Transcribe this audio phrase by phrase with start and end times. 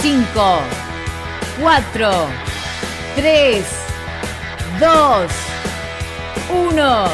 [0.00, 0.60] 5,
[1.60, 2.10] 4,
[3.16, 3.64] 3,
[4.78, 5.30] 2,
[6.72, 7.04] 1.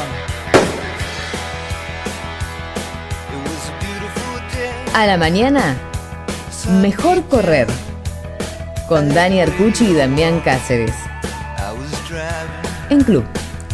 [4.93, 5.75] A la mañana,
[6.79, 7.67] mejor correr.
[8.87, 10.93] Con Dani Arcucci y Damián Cáceres.
[12.91, 13.25] En Club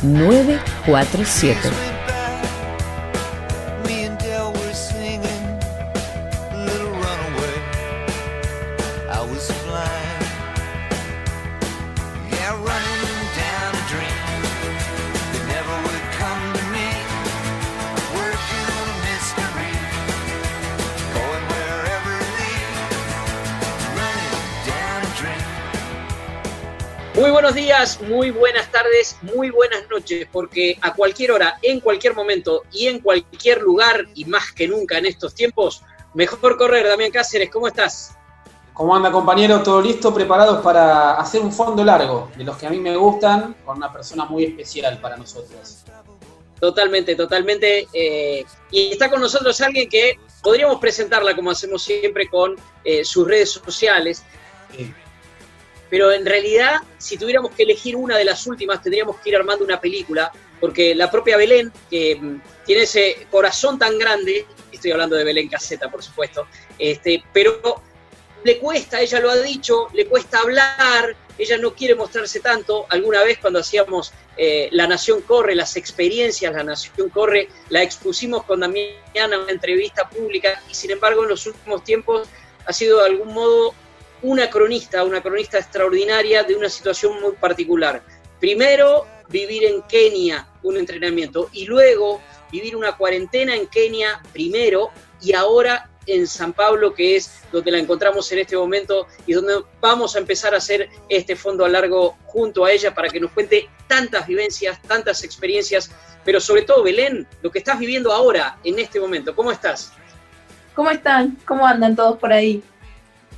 [0.04, 1.91] 947.
[28.12, 33.00] Muy buenas tardes, muy buenas noches, porque a cualquier hora, en cualquier momento y en
[33.00, 35.82] cualquier lugar, y más que nunca en estos tiempos,
[36.14, 38.18] mejor correr, Damián Cáceres, ¿cómo estás?
[38.74, 39.64] ¿Cómo anda compañero?
[39.64, 40.14] ¿Todo listo?
[40.14, 42.30] ¿Preparados para hacer un fondo largo?
[42.36, 45.86] De los que a mí me gustan, con una persona muy especial para nosotros.
[46.60, 47.88] Totalmente, totalmente.
[47.94, 53.28] Eh, y está con nosotros alguien que podríamos presentarla como hacemos siempre con eh, sus
[53.28, 54.24] redes sociales
[55.92, 59.66] pero en realidad, si tuviéramos que elegir una de las últimas, tendríamos que ir armando
[59.66, 65.18] una película, porque la propia Belén, que mm, tiene ese corazón tan grande, estoy hablando
[65.18, 66.48] de Belén Caseta, por supuesto,
[66.80, 67.84] este, pero
[68.46, 72.86] le cuesta, ella lo ha dicho, le cuesta hablar, ella no quiere mostrarse tanto.
[72.90, 78.44] Alguna vez cuando hacíamos eh, La Nación Corre, las experiencias La Nación Corre, la expusimos
[78.46, 82.30] con Damián en una entrevista pública y sin embargo en los últimos tiempos
[82.66, 83.74] ha sido de algún modo
[84.24, 88.02] una cronista, una cronista extraordinaria de una situación muy particular.
[88.40, 94.90] Primero, vivir en Kenia un entrenamiento y luego vivir una cuarentena en Kenia primero
[95.22, 99.64] y ahora en San Pablo, que es donde la encontramos en este momento y donde
[99.80, 103.32] vamos a empezar a hacer este fondo a largo junto a ella para que nos
[103.32, 105.92] cuente tantas vivencias, tantas experiencias,
[106.26, 109.36] pero sobre todo, Belén, lo que estás viviendo ahora, en este momento.
[109.36, 109.92] ¿Cómo estás?
[110.74, 111.38] ¿Cómo están?
[111.46, 112.64] ¿Cómo andan todos por ahí?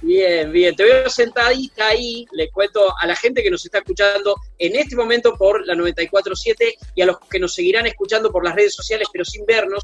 [0.04, 0.76] Bien, bien.
[0.76, 2.26] Te veo sentadita ahí.
[2.34, 6.76] Le cuento a la gente que nos está escuchando en este momento por la 94.7
[6.96, 9.82] y a los que nos seguirán escuchando por las redes sociales, pero sin vernos,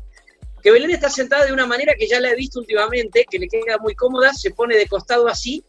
[0.62, 3.48] que Belén está sentada de una manera que ya la he visto últimamente, que le
[3.48, 5.64] queda muy cómoda, se pone de costado así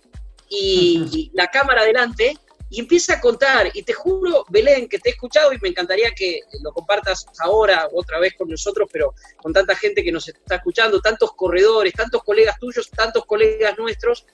[0.48, 2.36] y, la cámara adelante
[2.70, 3.70] y empieza a contar.
[3.74, 7.88] Y te juro, Belén, que te he escuchado y me encantaría que lo compartas ahora,
[7.92, 12.22] otra vez con nosotros, pero con tanta gente que nos está escuchando, tantos corredores, tantos
[12.22, 14.24] colegas tuyos, tantos colegas nuestros,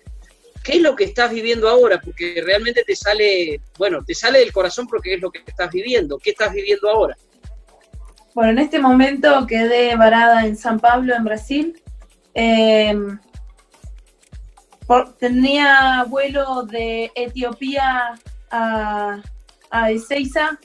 [0.62, 2.00] ¿qué es lo que estás viviendo ahora?
[2.00, 6.18] Porque realmente te sale, bueno, te sale del corazón porque es lo que estás viviendo.
[6.18, 7.16] ¿Qué estás viviendo ahora?
[8.34, 11.82] Bueno, en este momento quedé varada en San Pablo, en Brasil.
[15.19, 18.14] Tenía vuelo de Etiopía
[18.50, 19.22] a,
[19.70, 20.58] a Ezeiza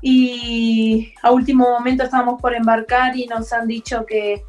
[0.00, 4.44] y a último momento estábamos por embarcar y nos han dicho que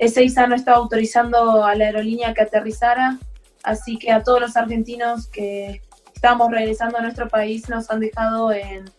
[0.00, 3.18] Ezeiza no estaba autorizando a la aerolínea que aterrizara
[3.62, 5.82] Así que a todos los argentinos que
[6.14, 8.90] estamos regresando a nuestro país nos han dejado en,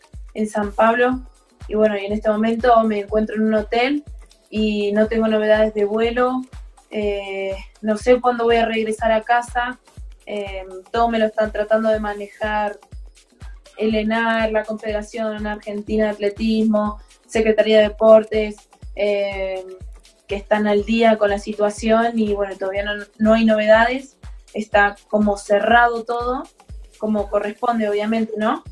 [0.48, 1.20] San Pablo.
[1.68, 4.02] Y bueno, y en este momento me encuentro en un hotel
[4.48, 6.40] y no tengo novedades de vuelo.
[6.90, 9.78] Eh, no sé cuándo voy a regresar a casa.
[10.26, 12.78] Eh, todo me lo están tratando de manejar
[13.76, 18.56] el ENAR, la Confederación Argentina de Atletismo, Secretaría de Deportes,
[18.94, 19.64] eh,
[20.26, 24.16] que están al día con la situación y bueno, todavía no, no hay novedades
[24.54, 26.42] está como cerrado todo,
[26.98, 28.62] como corresponde, obviamente, ¿no?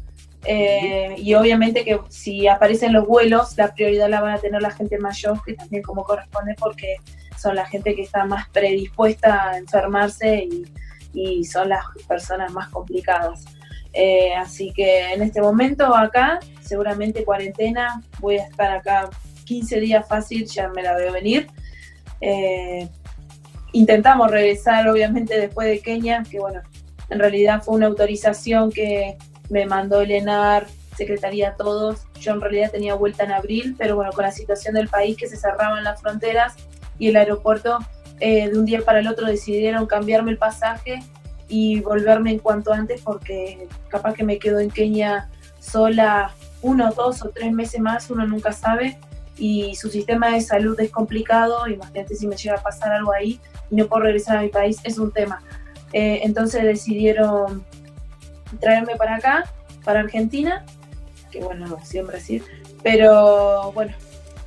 [0.45, 4.71] Eh, y obviamente que si aparecen los vuelos, la prioridad la van a tener la
[4.71, 6.97] gente mayor, que también como corresponde, porque
[7.41, 10.49] son la gente que está más predispuesta a enfermarse
[11.13, 13.45] y, son las personas más complicadas.
[13.93, 19.11] Eh, así que en este momento acá, seguramente cuarentena, voy a estar acá
[19.45, 21.49] 15 días fácil, ya me la veo venir.
[22.21, 22.89] Eh,
[23.73, 26.63] intentamos regresar, obviamente, después de Kenia, que bueno,
[27.09, 29.17] en realidad fue una autorización que
[29.49, 32.07] me mandó el ENAR, Secretaría Todos.
[32.21, 35.27] Yo en realidad tenía vuelta en abril, pero bueno, con la situación del país que
[35.27, 36.55] se cerraban las fronteras
[37.01, 37.79] y el aeropuerto,
[38.21, 41.01] eh, de un día para el otro decidieron cambiarme el pasaje
[41.49, 46.33] y volverme en cuanto antes porque capaz que me quedo en Kenia sola
[46.63, 48.99] uno, dos o tres meses más, uno nunca sabe
[49.39, 53.41] y su sistema de salud es complicado, imagínate si me llega a pasar algo ahí
[53.71, 55.43] y no puedo regresar a mi país, es un tema.
[55.95, 57.65] Eh, entonces decidieron
[58.61, 59.45] traerme para acá,
[59.83, 60.67] para Argentina,
[61.31, 62.45] que bueno, no, sí en Brasil,
[62.83, 63.95] pero bueno,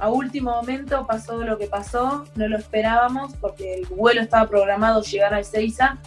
[0.04, 5.02] a último momento pasó lo que pasó, no lo esperábamos porque el vuelo estaba programado
[5.02, 5.98] llegar a Ezeiza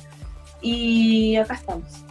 [0.60, 2.04] y acá estamos.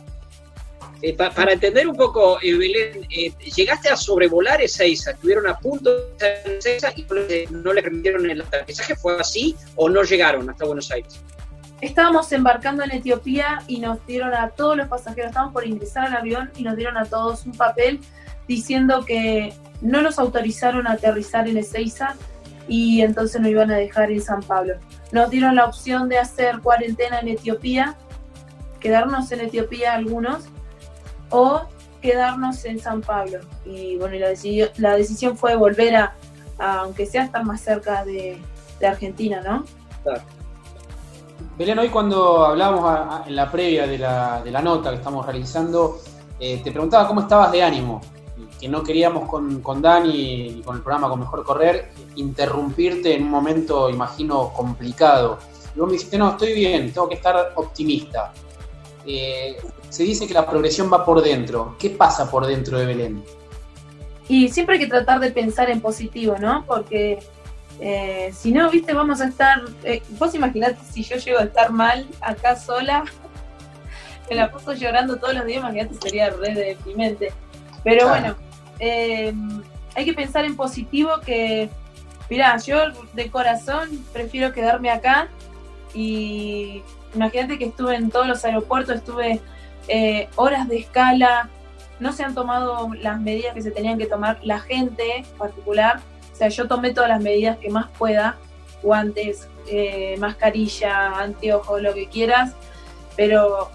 [1.03, 5.11] Eh, para entender un poco, eh, Belén, eh, ¿llegaste a sobrevolar Ezeiza?
[5.11, 7.05] ¿Estuvieron a punto de Ezeiza y
[7.51, 8.95] no le permitieron el aterrizaje?
[8.95, 11.21] ¿Fue así o no llegaron hasta Buenos Aires?
[11.81, 16.15] Estábamos embarcando en Etiopía y nos dieron a todos los pasajeros, estábamos por ingresar al
[16.15, 17.99] avión y nos dieron a todos un papel
[18.47, 22.15] diciendo que no nos autorizaron a aterrizar en Ezeiza
[22.68, 24.75] y entonces nos iban a dejar en San Pablo.
[25.12, 27.95] Nos dieron la opción de hacer cuarentena en Etiopía,
[28.80, 30.45] quedarnos en Etiopía algunos
[31.30, 31.62] o
[32.01, 33.39] quedarnos en San Pablo.
[33.65, 36.15] Y bueno, la, decisión, la decisión fue volver a,
[36.57, 38.42] aunque sea estar más cerca de,
[38.86, 39.65] Argentina, ¿no?
[41.57, 45.97] Belén, hoy cuando hablábamos en la previa de la, de la, nota que estamos realizando,
[46.39, 48.01] eh, te preguntaba cómo estabas de ánimo,
[48.60, 53.24] que no queríamos con, con Dani y con el programa Con Mejor Correr interrumpirte en
[53.24, 55.40] un momento, imagino, complicado.
[55.75, 58.34] Y vos me dijiste, no, estoy bien, tengo que estar optimista.
[59.06, 59.57] Eh,
[59.90, 61.75] se dice que la progresión va por dentro.
[61.78, 63.24] ¿Qué pasa por dentro de Belén?
[64.28, 66.63] Y siempre hay que tratar de pensar en positivo, ¿no?
[66.66, 67.19] Porque
[67.80, 69.62] eh, si no, viste, vamos a estar.
[69.84, 73.04] Eh, vos imaginate si yo llego a estar mal acá sola,
[74.30, 77.31] me la paso llorando todos los días, imagínate, sería re deprimente.
[77.84, 78.36] Pero bueno,
[78.80, 81.69] hay que pensar en positivo que,
[82.30, 82.77] mirá, yo
[83.13, 85.30] de corazón prefiero quedarme acá
[85.94, 86.83] y
[87.13, 89.42] imagínate que estuve en todos los aeropuertos, estuve
[89.88, 91.50] eh, horas de escala,
[92.00, 96.01] no se han tomado las medidas que se tenían que tomar la gente en particular,
[96.33, 98.36] o sea, yo tomé todas las medidas que más pueda,
[98.83, 102.54] guantes, eh, mascarilla, anteojos, lo que quieras,
[103.16, 103.71] pero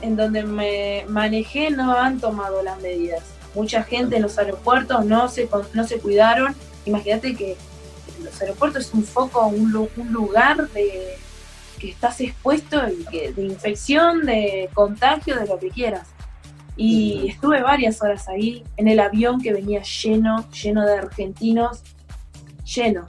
[0.00, 3.37] en donde me manejé no han tomado las medidas.
[3.58, 6.54] Mucha gente en los aeropuertos no se, no se cuidaron.
[6.86, 7.56] Imagínate que
[8.22, 11.18] los aeropuertos es un foco, un lugar de,
[11.78, 16.08] que estás expuesto de, infección, de contagio, de lo que quieras.
[16.76, 21.82] Y estuve varias horas ahí en el avión que venía lleno, lleno de argentinos,
[22.64, 23.06] lleno.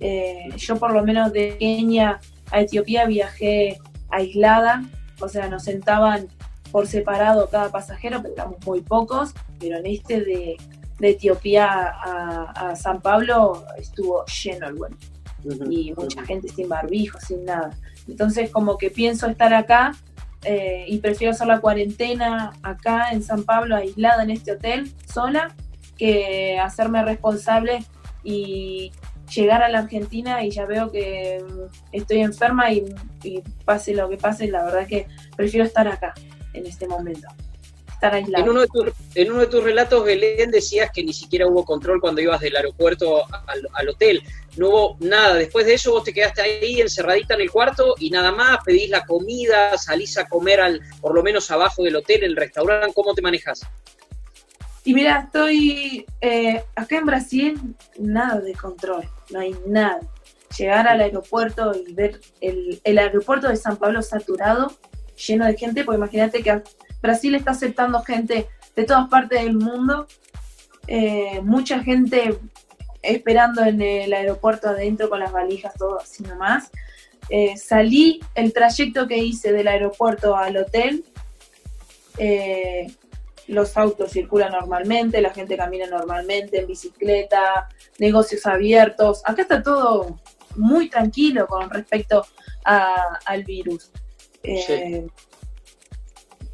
[0.00, 2.20] Eh, yo por lo menos de Kenia
[2.50, 3.78] a Etiopía viajé
[4.10, 4.82] aislada,
[5.20, 6.26] o sea, nos sentaban
[6.72, 10.56] por separado cada pasajero, pero éramos muy pocos, pero en este de,
[11.00, 14.96] Etiopía a, a, San Pablo estuvo lleno el vuelo.
[15.68, 17.76] Y mucha gente sin barbijo, sin nada.
[18.06, 19.96] Entonces como que pienso estar acá
[20.44, 25.54] eh, y prefiero hacer la cuarentena acá en San Pablo, aislada en este hotel, sola,
[25.96, 27.84] que hacerme responsable
[28.24, 28.92] y
[29.34, 31.42] llegar a la Argentina y ya veo que
[31.92, 32.84] estoy enferma y,
[33.64, 36.12] pase lo que pase, la verdad es que prefiero estar acá
[36.52, 37.28] en este momento.
[37.92, 38.44] Estar aislada.
[38.44, 41.64] En uno, de tus, en uno de tus relatos, Belén, decías que ni siquiera hubo
[41.64, 43.24] control cuando ibas del aeropuerto
[43.74, 44.22] al hotel
[44.56, 45.34] no hubo nada.
[45.34, 48.90] Después de eso vos te quedaste ahí encerradita en el cuarto y nada más, pedís
[48.90, 53.14] la comida, salís a comer al, por lo menos abajo del hotel, el restaurante, ¿cómo
[53.14, 53.62] te manejas?
[54.84, 60.00] Y mira, estoy eh, acá en Brasil, nada de control, no hay nada.
[60.58, 64.72] Llegar al aeropuerto y ver el, aeropuerto de San Pablo saturado,
[65.16, 66.62] lleno de gente, porque imagínate que
[67.00, 70.06] Brasil está aceptando gente de todas partes del mundo,
[70.86, 72.38] eh, mucha gente
[73.02, 76.70] esperando en el aeropuerto adentro con las valijas, todo así nomás.
[77.28, 81.04] Eh, salí, el trayecto que hice del aeropuerto al hotel,
[82.18, 82.86] eh,
[83.48, 89.22] los autos circulan normalmente, la gente camina normalmente en bicicleta, negocios abiertos.
[89.24, 90.20] Acá está todo
[90.56, 92.24] muy tranquilo con respecto
[92.64, 93.90] al virus.
[94.42, 95.06] Eh,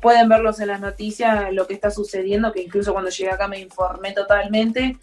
[0.01, 3.59] pueden verlos en las noticias, lo que está sucediendo, que incluso cuando llegué acá me
[3.59, 4.97] informé totalmente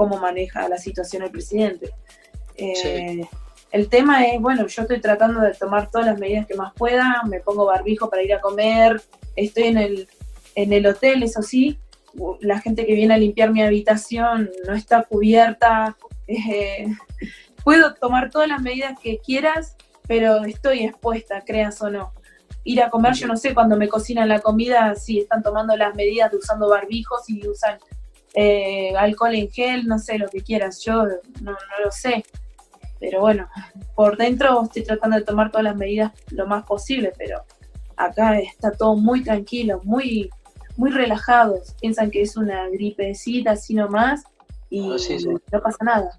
[0.00, 1.90] cómo maneja la situación el presidente.
[2.56, 3.28] Eh,
[3.70, 7.22] el tema es, bueno, yo estoy tratando de tomar todas las medidas que más pueda,
[7.28, 9.02] me pongo barbijo para ir a comer,
[9.36, 10.08] estoy en el,
[10.54, 11.78] en el hotel, eso sí,
[12.40, 16.86] la gente que viene a limpiar mi habitación no está cubierta, eh,
[17.62, 19.76] puedo tomar todas las medidas que quieras,
[20.10, 22.12] pero estoy expuesta, creas o no.
[22.64, 25.94] Ir a comer, yo no sé, cuando me cocinan la comida, si están tomando las
[25.94, 27.78] medidas de usando barbijos y usan
[28.34, 31.04] eh, alcohol en gel, no sé, lo que quieras, yo
[31.42, 32.24] no, lo sé.
[32.98, 33.48] Pero bueno,
[33.94, 37.44] por dentro estoy tratando de tomar todas las medidas lo más posible, pero
[37.96, 40.28] acá está todo muy tranquilo, muy,
[40.76, 41.76] muy relajados.
[41.80, 44.24] Piensan que es una gripecita así nomás
[44.70, 44.88] y
[45.52, 46.18] no pasa nada.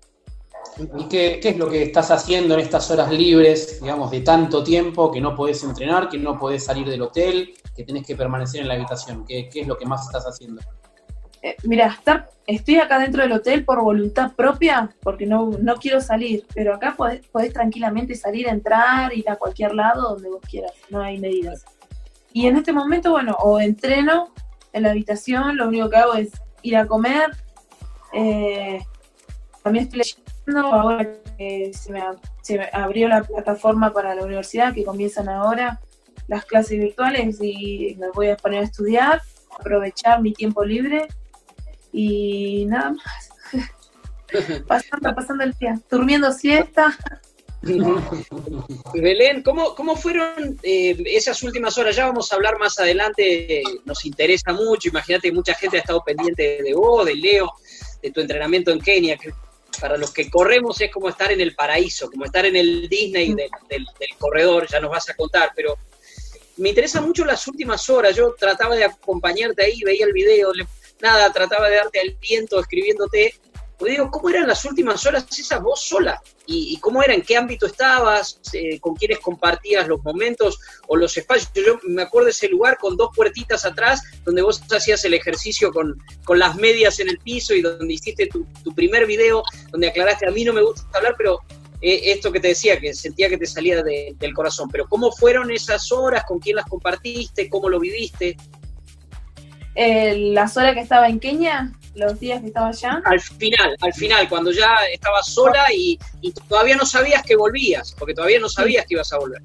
[0.97, 5.11] ¿Y qué, es lo que estás haciendo en estas horas libres, digamos, de tanto tiempo
[5.11, 8.67] que no podés entrenar, que no podés salir del hotel, que tenés que permanecer en
[8.67, 9.25] la habitación?
[9.25, 10.61] ¿Qué, es lo que más estás haciendo?
[11.43, 11.99] eh, mira,
[12.45, 16.93] estoy acá dentro del hotel por voluntad propia, porque no, no quiero salir, pero acá
[16.95, 21.65] podés, podés, tranquilamente salir, entrar, ir a cualquier lado donde vos quieras, no hay medidas.
[22.33, 24.33] Y en este momento, bueno, o entreno
[24.71, 26.29] en la habitación, lo único que hago es
[26.61, 27.31] ir a comer.
[28.13, 28.79] Eh,
[29.63, 31.07] también estoy leyendo, ahora
[31.37, 32.01] que se me,
[32.41, 35.79] se me abrió la plataforma para la universidad, que comienzan ahora
[36.27, 39.21] las clases virtuales y me voy a poner a estudiar,
[39.57, 41.07] aprovechar mi tiempo libre
[41.91, 43.29] y nada más.
[44.67, 46.97] pasando, pasando el día, durmiendo siesta.
[48.93, 51.95] Belén, ¿cómo, cómo fueron eh, esas últimas horas?
[51.95, 56.03] Ya vamos a hablar más adelante, nos interesa mucho, imagínate que mucha gente ha estado
[56.03, 57.51] pendiente de vos, de Leo,
[58.01, 59.17] de tu entrenamiento en Kenia,
[59.79, 63.33] para los que corremos es como estar en el paraíso, como estar en el Disney
[63.33, 65.77] del, del, del corredor, ya nos vas a contar, pero
[66.57, 70.51] me interesa mucho las últimas horas, yo trataba de acompañarte ahí, veía el video,
[71.01, 73.35] nada, trataba de darte aliento escribiéndote,
[73.81, 76.21] pues digo, ¿cómo eran las últimas horas esas vos sola?
[76.45, 77.15] ¿Y, cómo era?
[77.15, 78.39] ¿En qué ámbito estabas?
[78.53, 81.51] Eh, ¿Con quiénes compartías los momentos o los espacios?
[81.55, 85.97] Yo me acuerdo ese lugar con dos puertitas atrás, donde vos hacías el ejercicio con,
[86.25, 90.27] con las medias en el piso y donde hiciste tu, tu, primer video, donde aclaraste,
[90.27, 91.39] a mí no me gusta hablar, pero
[91.81, 94.69] eh, esto que te decía, que sentía que te salía de, del corazón.
[94.71, 96.23] Pero ¿cómo fueron esas horas?
[96.27, 97.49] ¿Con quién las compartiste?
[97.49, 98.37] ¿Cómo lo viviste?
[99.75, 103.01] Eh, las horas que estaba en Kenia, los días que estaba allá.
[103.05, 107.95] Al final, al final, cuando ya estabas sola y, y todavía no sabías que volvías,
[107.97, 109.41] porque todavía no sabías que ibas a volver.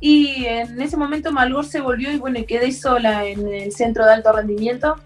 [0.00, 4.12] Y en ese momento Malgor se volvió y bueno, quedé sola en el centro de
[4.12, 4.96] alto rendimiento.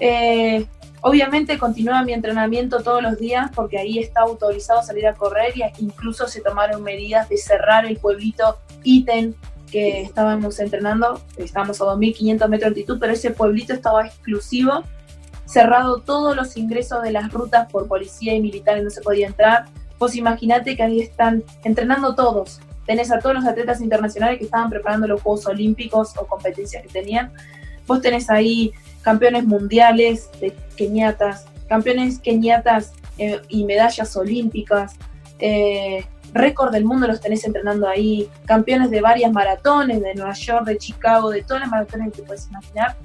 [0.00, 0.66] Eh,
[1.00, 5.62] obviamente continuaba mi entrenamiento todos los días porque ahí está autorizado salir a correr y
[5.78, 9.36] incluso se tomaron medidas de cerrar el pueblito Iten
[9.70, 14.84] que estábamos entrenando, estábamos a 2.500 metros de altitud, pero ese pueblito estaba exclusivo
[15.46, 19.66] cerrado todos los ingresos de las rutas por policía y militares, no se podía entrar.
[19.98, 22.60] Vos imaginate que ahí están entrenando todos.
[22.84, 26.88] Tenés a todos los atletas internacionales que estaban preparando los Juegos Olímpicos o competencias que
[26.88, 27.32] tenían.
[27.86, 34.96] Vos tenés ahí campeones mundiales de keniatas, campeones keniatas eh, y medallas olímpicas,
[35.38, 36.04] eh,
[36.36, 40.78] récord del mundo los tenés entrenando ahí, campeones de varias maratones, de Nueva York, de
[40.78, 42.96] Chicago, de todas las maratones que puedes imaginar.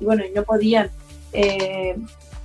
[0.00, 0.90] Y bueno, no podían
[1.32, 1.96] eh,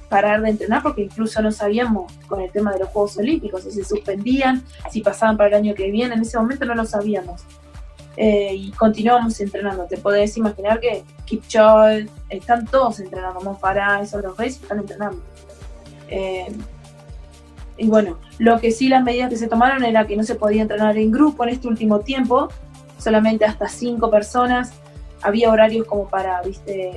[0.10, 3.72] parar de entrenar porque incluso no sabíamos con el tema de los Juegos Olímpicos, si
[3.72, 7.44] se suspendían, si pasaban para el año que viene, en ese momento no lo sabíamos.
[8.18, 9.86] Eh, y continuamos entrenando.
[9.86, 15.22] Te podés imaginar que Kipchoge, están todos entrenando, Monfará, esos los reyes están entrenando.
[16.10, 16.54] Eh,
[17.82, 20.62] y bueno, lo que sí las medidas que se tomaron era que no se podía
[20.62, 22.48] entrenar en grupo en este último tiempo,
[23.00, 24.74] solamente hasta cinco personas,
[25.24, 26.42] había horarios como para,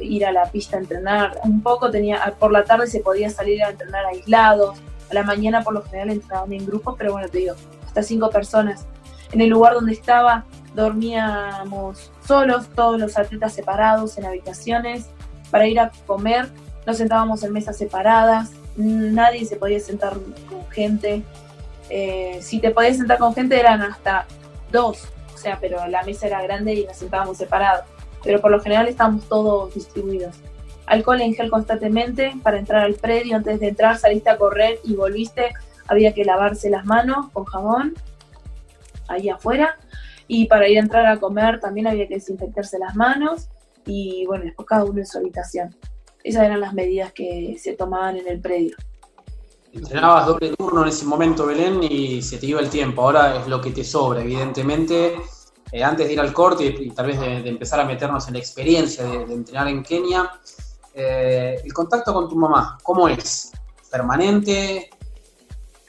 [0.02, 1.38] ir a la pista a entrenar.
[1.42, 4.78] Un poco tenía, por la tarde se podía salir a entrenar aislados.
[5.10, 7.54] A la mañana por lo general entrenaban en grupos, pero bueno, te digo,
[7.86, 8.86] hasta cinco personas.
[9.32, 15.08] En el lugar donde estaba dormíamos solos, todos los atletas separados en habitaciones.
[15.50, 16.48] Para ir a comer
[16.86, 18.52] nos sentábamos en mesas separadas.
[18.76, 20.14] Nadie se podía sentar
[20.48, 21.22] con gente.
[21.90, 24.26] Eh, si te podías sentar con gente eran hasta
[24.72, 27.84] dos, o sea, pero la mesa era grande y nos sentábamos separados
[28.24, 30.34] pero por lo general estamos todos distribuidos.
[30.86, 34.96] Alcohol en gel constantemente para entrar al predio, antes de entrar saliste a correr y
[34.96, 35.52] volviste,
[35.86, 37.94] había que lavarse las manos con jabón
[39.08, 39.76] ahí afuera
[40.26, 43.48] y para ir a entrar a comer también había que desinfectarse las manos
[43.86, 45.74] y bueno, después cada uno en su habitación.
[46.24, 48.76] Esas eran las medidas que se tomaban en el predio.
[49.72, 53.02] Entrenabas doble turno en ese momento, Belén, y se te iba el tiempo.
[53.02, 55.14] Ahora es lo que te sobra, evidentemente
[55.70, 58.26] eh, antes de ir al corte y, y tal vez de, de, empezar a meternos
[58.28, 60.30] en la experiencia de, de entrenar en Kenia,
[60.94, 63.50] eh, el contacto con tu mamá, ¿cómo es?
[63.90, 64.90] ¿Permanente?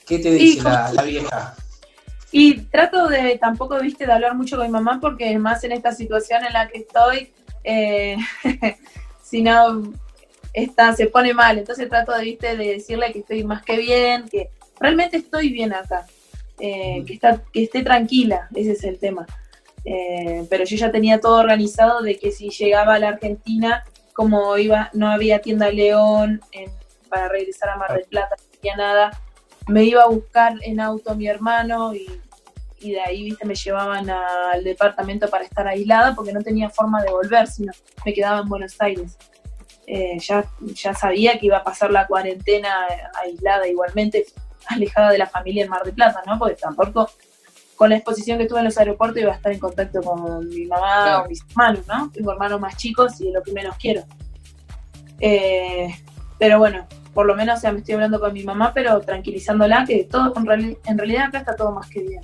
[0.08, 1.56] ¿Qué te dice la, la, vieja?
[2.32, 5.92] Y trato de tampoco, viste, de hablar mucho con mi mamá porque más en esta
[5.92, 7.32] situación en la que estoy,
[7.64, 8.18] eh,
[9.24, 9.84] si no,
[10.56, 11.58] está, se pone mal.
[11.58, 15.74] Entonces trato de, viste, de decirle que estoy más que bien, que realmente estoy bien
[15.74, 16.06] acá,
[16.60, 19.28] eh, que, está, que esté tranquila, ese es el tema.
[19.84, 23.84] Eh, pero yo ya tenía todo organizado de que si llegaba a la Argentina,
[24.14, 26.42] como iba, no había tienda León
[27.10, 29.22] para regresar a Mar del Plata, no tenía nada,
[29.68, 32.08] me iba a buscar en auto mi hermano y,
[32.80, 37.04] y de ahí, viste, me llevaban al departamento para estar aislada porque no tenía forma
[37.04, 37.72] de volver, sino
[38.06, 39.18] me quedaba en Buenos Aires.
[39.88, 42.88] Eh, ya, ya sabía que iba a pasar la cuarentena
[43.22, 44.26] aislada igualmente,
[44.68, 46.40] alejada de la familia en Mar del Plata, ¿no?
[46.40, 47.10] Porque tampoco
[47.76, 50.66] con la exposición que tuve en los aeropuertos iba a estar en contacto con mi
[50.66, 51.24] mamá claro.
[51.26, 52.12] o mis hermanos, ¿no?
[52.12, 54.04] Tengo hermanos más chicos y es lo que menos quiero.
[55.20, 55.94] Eh,
[56.40, 59.86] pero bueno, por lo menos, o sea, me estoy hablando con mi mamá, pero tranquilizándola
[59.86, 62.22] que todo, en realidad acá está todo más que bien.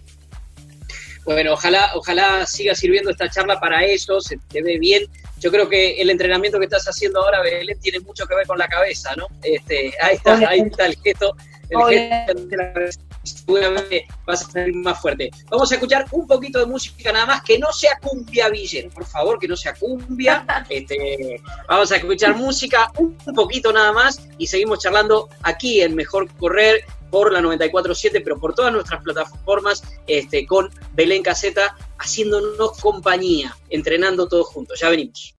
[1.23, 5.03] Bueno, ojalá, ojalá siga sirviendo esta charla para eso, se te ve bien.
[5.41, 8.57] Yo creo que el entrenamiento que estás haciendo ahora, Belén, tiene mucho que ver con
[8.57, 9.27] la cabeza, ¿no?
[9.43, 11.35] Este, ahí está, ahí está el gesto,
[11.69, 15.31] el gesto de la cabeza seguramente vas a salir más fuerte.
[15.49, 19.05] Vamos a escuchar un poquito de música nada más, que no sea cumbia villero, por
[19.05, 20.45] favor, que no sea cumbia.
[20.69, 26.31] Este, vamos a escuchar música un poquito nada más y seguimos charlando aquí en Mejor
[26.37, 33.55] Correr por la 94.7, pero por todas nuestras plataformas, este, con Belén Caseta, haciéndonos compañía,
[33.69, 34.79] entrenando todos juntos.
[34.79, 35.35] Ya venimos.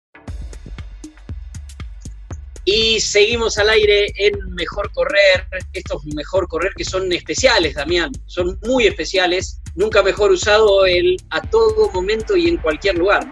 [2.64, 8.60] Y seguimos al aire en Mejor Correr, estos Mejor Correr que son especiales, Damián, son
[8.68, 13.28] muy especiales, nunca mejor usado el a todo momento y en cualquier lugar.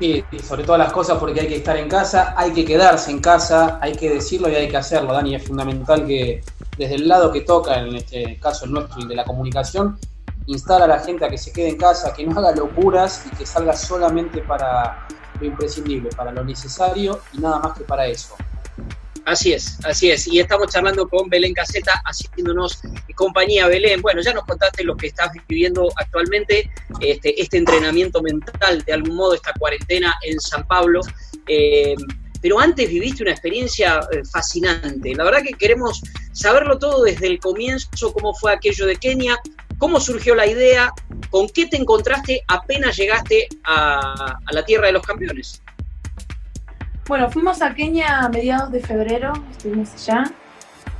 [0.00, 3.20] Sí, sobre todas las cosas porque hay que estar en casa, hay que quedarse en
[3.20, 5.36] casa, hay que decirlo y hay que hacerlo, Dani.
[5.36, 6.42] Es fundamental que
[6.76, 9.98] desde el lado que toca, en este caso el nuestro, el de la comunicación,
[10.46, 13.36] instala a la gente a que se quede en casa, que no haga locuras y
[13.36, 15.06] que salga solamente para
[15.40, 18.34] lo imprescindible, para lo necesario y nada más que para eso.
[19.26, 20.28] Así es, así es.
[20.28, 22.80] Y estamos charlando con Belén Caseta, haciéndonos
[23.16, 23.66] compañía.
[23.66, 28.92] Belén, bueno, ya nos contaste lo que estás viviendo actualmente, este, este entrenamiento mental, de
[28.92, 31.00] algún modo, esta cuarentena en San Pablo.
[31.48, 31.96] Eh,
[32.40, 35.14] pero antes viviste una experiencia eh, fascinante.
[35.14, 36.02] La verdad que queremos
[36.32, 39.38] saberlo todo desde el comienzo, cómo fue aquello de Kenia,
[39.78, 40.92] cómo surgió la idea,
[41.30, 45.62] con qué te encontraste apenas llegaste a la tierra de los campeones.
[47.08, 50.24] Bueno, fuimos a Kenia a mediados de febrero, estuvimos allá.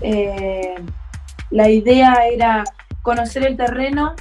[0.01, 0.77] Eh,
[1.51, 2.63] la idea era
[3.03, 4.15] conocer el terreno,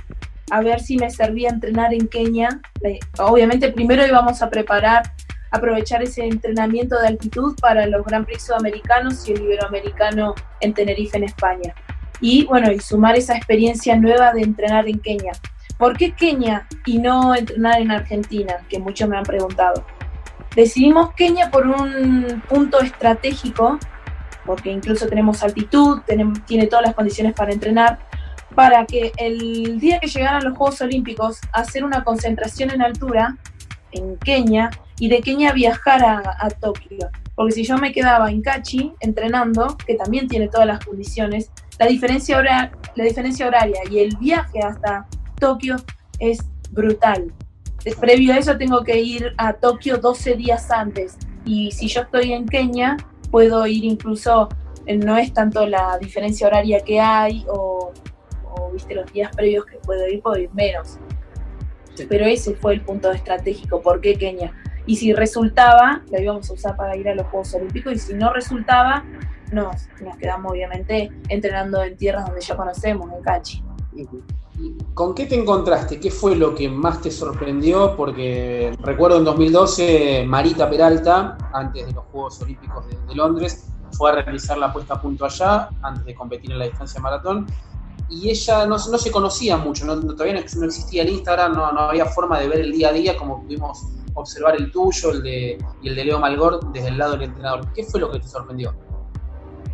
[0.50, 2.60] a ver si me servía entrenar en Kenia.
[2.82, 5.14] Eh, obviamente primero íbamos a preparar,
[5.56, 11.18] aprovechar ese entrenamiento de altitud para los Grand Prix sudamericanos y el iberoamericano en Tenerife,
[11.18, 11.74] en España.
[12.22, 15.34] Y bueno, y sumar esa experiencia nueva de entrenar en Kenia.
[15.78, 18.56] ¿Por qué Kenia y no entrenar en Argentina?
[18.70, 19.86] Que muchos me han preguntado.
[20.56, 23.78] Decidimos Kenia por un punto estratégico,
[24.46, 26.00] porque incluso tenemos altitud,
[26.46, 28.00] tiene todas las condiciones para entrenar,
[28.56, 33.36] para que el día que llegaran los Juegos Olímpicos, hacer una concentración en altura
[33.92, 37.10] en Kenia y de Kenia viajar a, Tokio.
[37.36, 41.88] Porque si yo me quedaba en Kachi entrenando, que también tiene todas las condiciones, la
[41.88, 45.06] diferencia, la diferencia horaria y el viaje hasta
[45.40, 45.76] Tokio
[46.20, 46.40] es
[46.72, 47.34] brutal
[47.94, 51.18] previo a eso tengo que ir a Tokio 12 días antes.
[51.46, 52.98] Y si yo estoy en Kenia,
[53.30, 54.50] puedo ir incluso,
[54.88, 57.92] eh, no es tanto la diferencia horaria que hay o,
[58.74, 60.98] viste los días previos que puedo ir, puedo ir menos.
[62.10, 64.54] Pero ese fue el punto estratégico, ¿por qué Kenia?
[64.86, 68.14] Y si resultaba, la íbamos a usar para ir a los Juegos Olímpicos, y si
[68.14, 69.04] no resultaba,
[69.52, 73.64] nos, nos quedamos obviamente entrenando en tierras donde ya conocemos, en Cachi.
[74.94, 76.00] ¿Con qué te encontraste?
[76.00, 77.96] ¿Qué fue lo que más te sorprendió?
[77.98, 84.22] Porque recuerdo en 2012 Marita Peralta, antes de los Juegos Olímpicos de, Londres, fue a
[84.22, 87.46] realizar la puesta a punto allá, antes de competir en la distancia maratón,
[88.10, 92.48] y ella no, se conocía mucho, todavía no, existía el Instagram, no, había forma de
[92.48, 96.06] ver el día a día como pudimos observar el tuyo el de, y el de
[96.06, 97.72] Leo Malgor desde el lado del entrenador.
[97.74, 98.74] ¿Qué fue lo que te sorprendió?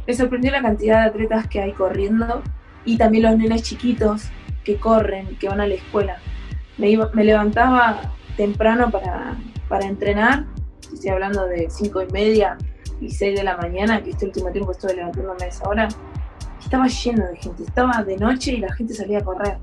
[0.06, 2.42] Me sorprendió la cantidad de atletas que hay corriendo
[2.86, 4.24] y también los nenes chiquitos
[4.64, 6.18] que corren, que van a la escuela.
[6.78, 9.38] Me, me levantaba temprano para,
[9.70, 10.46] para entrenar,
[10.94, 12.58] estoy hablando de cinco y media
[13.00, 15.88] y 6 de la mañana, que este último tiempo estuve levantándome a esa hora,
[16.60, 19.58] estaba lleno de gente, estaba de noche y la gente salía a correr,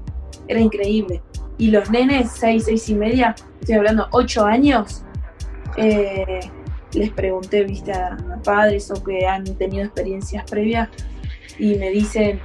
[0.49, 1.23] era increíble.
[1.59, 5.05] Y los nenes, 6, 6 y media, estoy hablando 8 años,
[5.77, 6.41] eh,
[6.93, 10.89] les pregunté, viste, a padres o que han tenido experiencias previas
[11.59, 12.41] y me dicen,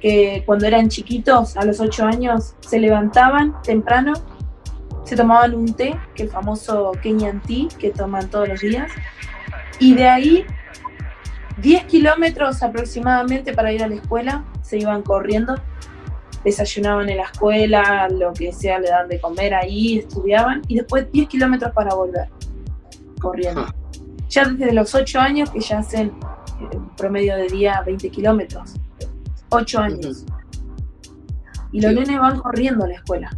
[0.00, 4.12] que cuando eran chiquitos, a los 8 años, se levantaban temprano,
[5.04, 8.90] se tomaban un té, que el famoso Kenyan Tea, que toman todos los días,
[9.78, 10.46] y de ahí
[11.58, 15.56] 10 kilómetros aproximadamente para ir a la escuela, se iban corriendo,
[16.46, 21.10] desayunaban en la escuela, lo que sea, le dan de comer ahí, estudiaban, y después
[21.10, 22.28] 10 kilómetros para volver,
[23.20, 23.62] corriendo.
[23.62, 23.74] Ah.
[24.28, 26.06] Ya desde los 8 años que ya hacen
[26.60, 28.74] eh, promedio de día 20 kilómetros.
[29.48, 30.24] 8 años.
[31.72, 33.36] Y los nenes van corriendo a la escuela.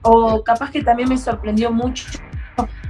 [0.00, 2.06] O capaz que también me sorprendió mucho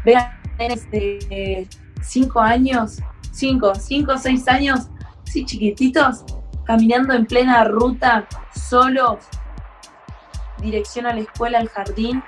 [0.04, 1.66] ver a nenes de
[2.02, 2.98] 5 años,
[3.32, 4.80] 5, 5, 6 años,
[5.24, 6.24] sí, chiquititos,
[6.64, 9.18] caminando en plena ruta, solos,
[10.58, 12.22] dirección a la escuela, al jardín.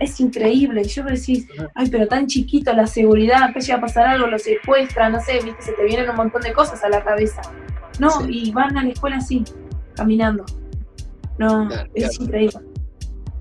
[0.00, 0.82] es increíble.
[0.82, 4.26] Y yo me decís, ay, pero tan chiquito, la seguridad, que llega a pasar algo,
[4.26, 7.42] lo secuestran, no sé, viste, se te vienen un montón de cosas a la cabeza.
[7.98, 9.44] No, y van a la escuela así,
[9.94, 10.44] caminando.
[11.38, 12.60] No, es increíble.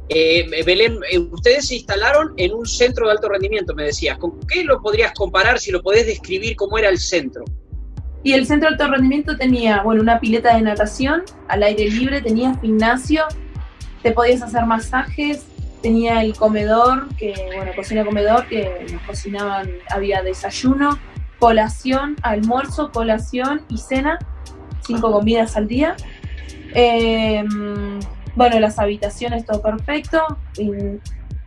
[0.10, 4.18] Eh, Belén, eh, ustedes se instalaron en un centro de alto rendimiento, me decías.
[4.20, 7.44] ¿Con qué lo podrías comparar si lo podés describir cómo era el centro?
[8.26, 12.22] Y el centro de alto rendimiento tenía, bueno, una pileta de natación al aire libre,
[12.22, 13.24] tenía gimnasio,
[14.02, 15.46] te podías hacer masajes,
[15.84, 20.98] tenía el comedor, que, bueno, cocina comedor, que nos cocinaban, había desayuno,
[21.38, 24.18] colación, almuerzo, colación y cena,
[24.88, 25.96] cinco comidas al día.
[26.74, 28.00] Em,
[28.36, 30.40] bueno, las habitaciones todo perfecto,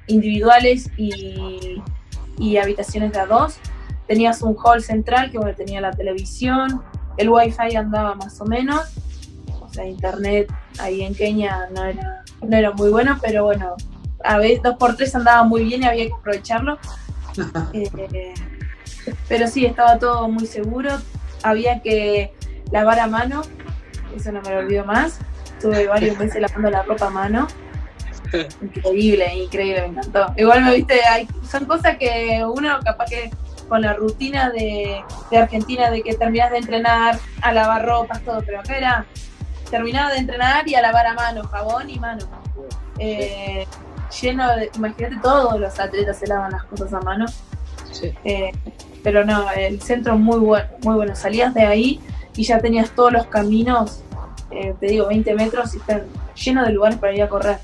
[0.06, 1.82] individuales y,
[2.38, 3.58] y habitaciones de a dos
[4.08, 6.82] tenías un hall central que bueno, tenía la televisión,
[7.18, 8.80] el wifi andaba más o menos,
[9.60, 13.76] o sea, internet ahí en Kenia no era, no era muy bueno, pero bueno,
[14.24, 16.78] a veces dos por tres andaba muy bien y había que aprovecharlo.
[17.72, 18.34] Eh,
[19.28, 20.90] pero sí, estaba todo muy seguro,
[21.44, 22.34] había que
[22.72, 23.42] lavar a mano,
[24.16, 27.46] eso no me lo olvido más, estuve varios meses lavando la ropa a mano.
[28.60, 30.34] Increíble, increíble, me encantó.
[30.36, 33.30] Igual me viste, hay, son cosas que uno capaz que
[33.68, 35.02] con la rutina de,
[35.36, 39.06] Argentina de que terminas de entrenar, a lavar ropas, todo, pero acá era
[39.70, 42.26] terminaba de entrenar y a lavar a mano, jabón y mano.
[42.98, 43.66] Eh,
[44.20, 47.26] lleno de, imagínate, todos los atletas se lavan las cosas a mano.
[48.24, 48.52] Eh,
[49.02, 51.14] pero no, el centro muy bueno, muy bueno.
[51.14, 52.00] Salías de ahí
[52.36, 54.02] y ya tenías todos los caminos,
[54.50, 56.04] eh, te digo, 20 metros y están
[56.34, 57.58] llenos de lugares para ir a correr.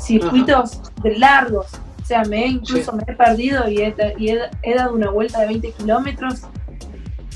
[0.00, 1.68] Circuitos de largos,
[2.06, 6.42] o sea, me incluso me he perdido y, he, dado una vuelta de 20 kilómetros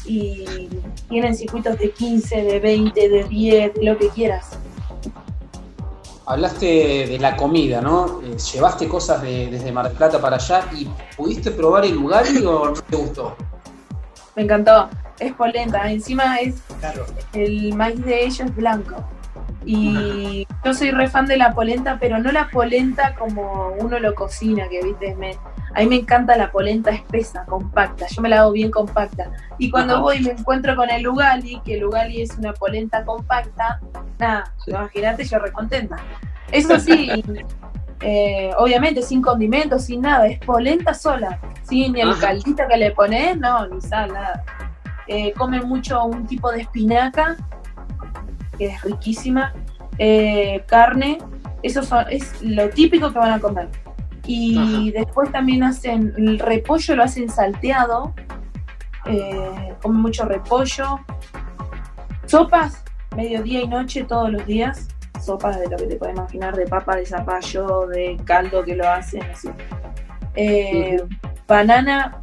[0.04, 0.68] y
[1.09, 4.50] tienen circuitos de 15, de 20, de 10, de lo que quieras.
[6.24, 8.22] Hablaste de la comida, ¿no?
[8.22, 12.66] Eh, ¿Llevaste cosas desde Mar del Plata para allá y pudiste probar el lugar o
[12.66, 13.37] no te gustó?
[14.37, 14.88] Me encantó.
[15.18, 15.90] Es polenta.
[15.90, 16.62] Encima es
[17.33, 19.04] el maíz de ellos es blanco.
[19.64, 24.14] Y yo soy re fan de la polenta, pero no la polenta como uno lo
[24.14, 25.33] cocina, que viste, me,
[25.75, 29.31] a mí me encanta la polenta espesa, compacta, yo me la hago bien compacta.
[29.59, 33.81] Y cuando voy me encuentro con el Ugali, que el Ugali es una polenta compacta,
[34.18, 35.96] nada, imagínate, yo recontenta.
[36.51, 37.11] Eso sí,
[38.01, 43.37] eh, obviamente sin condimentos, sin nada, es polenta sola, sin el caldito que le pones,
[43.37, 44.42] no, ni sal, nada.
[45.07, 47.37] Eh, comen mucho un tipo de espinaca
[48.61, 49.55] que es riquísima,
[49.96, 51.16] eh, carne,
[51.62, 53.70] eso es lo típico que van a comer.
[54.27, 58.14] Y después también hacen el repollo, lo hacen salteado,
[59.07, 61.01] eh, comen mucho repollo,
[62.27, 62.85] sopas,
[63.16, 66.96] mediodía y noche todos los días, sopas de lo que te puedes imaginar, de papa,
[66.96, 69.49] de zapallo, de caldo que lo hacen, así.
[70.35, 71.03] Eh,
[71.49, 72.20] banana,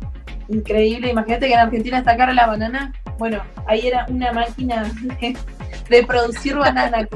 [0.49, 4.91] increíble, imagínate que en Argentina está cara la banana, bueno, ahí era una máquina
[5.89, 7.07] de producir banana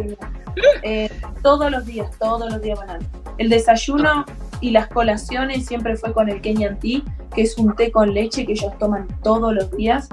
[0.83, 1.09] eh,
[1.41, 3.05] todos los días, todos los días banana.
[3.37, 4.25] El desayuno
[4.59, 7.01] y las colaciones siempre fue con el Kenyan Tea,
[7.33, 10.09] que es un té con leche que ellos toman todos los días.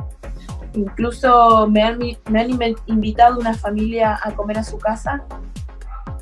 [0.74, 1.98] Incluso me han,
[2.86, 5.24] invitado una familia a comer a su casa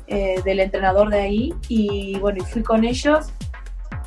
[0.07, 3.27] eh, del entrenador de ahí y bueno, fui con ellos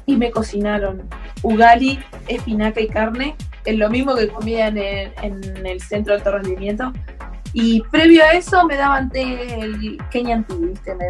[0.07, 1.09] y me cocinaron
[1.42, 6.18] ugali, espinaca y carne, es lo mismo que comía en el, en el centro de
[6.18, 6.92] alto rendimiento,
[7.53, 10.94] y previo a eso me daban té, el Kenyan tea, ¿viste?
[10.94, 11.07] Me,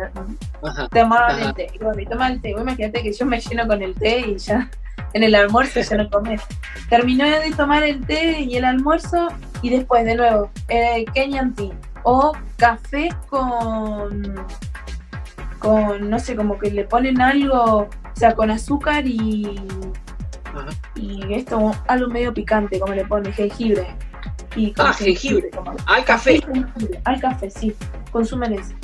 [0.90, 1.66] tomaban el té.
[1.74, 2.50] Y bueno, y tomaban el té.
[2.50, 4.70] imagínate que yo me lleno con el té y ya
[5.12, 6.40] en el almuerzo ya no comés.
[6.88, 9.28] Terminé de tomar el té y el almuerzo
[9.60, 14.34] y después de nuevo eh, Kenyan tea o café con,
[15.58, 19.60] con, no sé, como que le ponen algo, o sea, con azúcar y,
[20.94, 23.86] y esto, algo medio picante, como le ponen jengibre
[24.56, 25.50] y ah, jengibre.
[25.86, 26.40] Al café.
[27.04, 27.74] Al café, sí.
[28.10, 28.74] Consumen eso.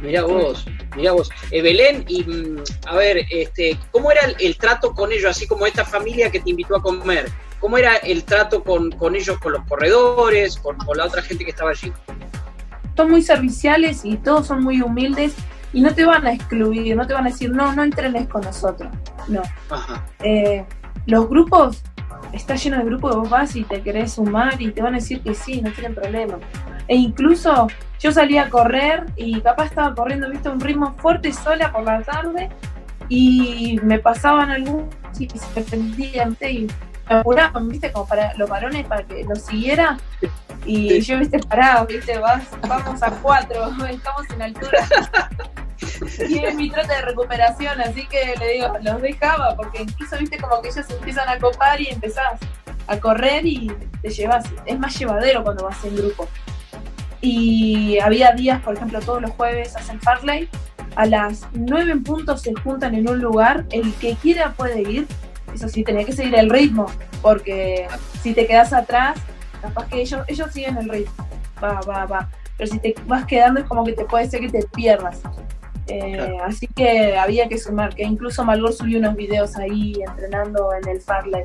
[0.00, 0.66] Mirá vos,
[0.96, 1.30] mirá vos.
[1.52, 5.64] Eh, Belén, y mm, a ver, este, ¿cómo era el, trato con ellos, así como
[5.64, 7.30] esta familia que te invitó a comer?
[7.60, 11.70] ¿Cómo era el trato con, ellos, con los corredores, con, la otra gente que estaba
[11.70, 11.92] allí?
[12.96, 15.34] Son muy serviciales y todos son muy humildes
[15.72, 18.42] y no te van a excluir, no te van a decir, no, no entrenes con
[18.42, 18.90] nosotros.
[19.28, 19.42] No.
[20.20, 20.64] Eh,
[21.06, 21.82] los grupos
[22.32, 25.20] está lleno de grupos, vos vas y te querés sumar y te van a decir
[25.20, 26.38] que sí, no tienen problema.
[26.88, 27.68] E incluso
[28.00, 32.02] yo salía a correr y capaz estaba corriendo, viste, un ritmo fuerte sola por la
[32.02, 32.48] tarde
[33.08, 36.66] y me pasaban algunos y se prendían y
[37.06, 39.98] apuraban, viste, como para los varones para que los siguiera.
[40.64, 44.78] Y yo, viste, parado, viste, vas, vamos a cuatro, estamos en altura.
[46.28, 50.38] y es mi trote de recuperación, así que le digo, los dejaba, porque incluso viste
[50.38, 52.38] como que ellos empiezan a copar y empezás
[52.86, 56.28] a correr y te llevas, es más llevadero cuando vas en grupo.
[57.20, 60.48] Y había días, por ejemplo, todos los jueves hacen Farley,
[60.96, 65.06] a las 9 en punto se juntan en un lugar, el que quiera puede ir,
[65.54, 66.86] eso sí, tenés que seguir el ritmo,
[67.20, 67.86] porque
[68.22, 69.18] si te quedas atrás,
[69.60, 71.28] capaz que ellos, ellos siguen el ritmo,
[71.62, 74.48] va, va, va, pero si te vas quedando es como que te puede ser que
[74.48, 75.22] te pierdas.
[75.88, 80.88] Eh, así que había que sumar, que incluso Malgor subió unos videos ahí entrenando en
[80.88, 81.42] el Farley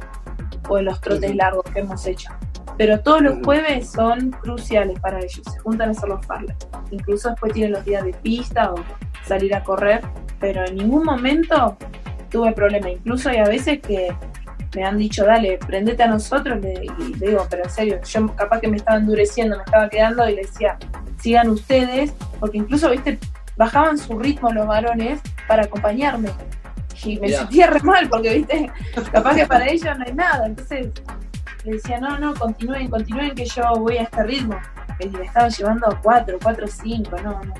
[0.70, 2.30] o en los trotes largos que hemos hecho.
[2.78, 6.56] Pero todos los jueves son cruciales para ellos, se juntan a hacer los Farley.
[6.92, 8.76] Incluso después tienen los días de pista o
[9.26, 10.02] salir a correr,
[10.40, 11.76] pero en ningún momento
[12.30, 12.90] tuve problema.
[12.90, 14.14] Incluso hay a veces que
[14.76, 18.60] me han dicho, dale, prendete a nosotros, y le digo, pero en serio, yo capaz
[18.60, 20.78] que me estaba endureciendo, me estaba quedando y le decía,
[21.20, 23.18] sigan ustedes, porque incluso, viste,
[23.56, 26.30] bajaban su ritmo los varones para acompañarme.
[27.04, 28.72] Y me sentía re mal, porque, viste,
[29.12, 30.48] capaz que para ellos no hay nada.
[30.48, 30.90] Entonces
[31.64, 34.60] le decía, no, no, continúen, continúen, que yo voy a este ritmo.
[35.00, 37.54] Y me estaban llevando a cuatro, cuatro, cinco, no, no.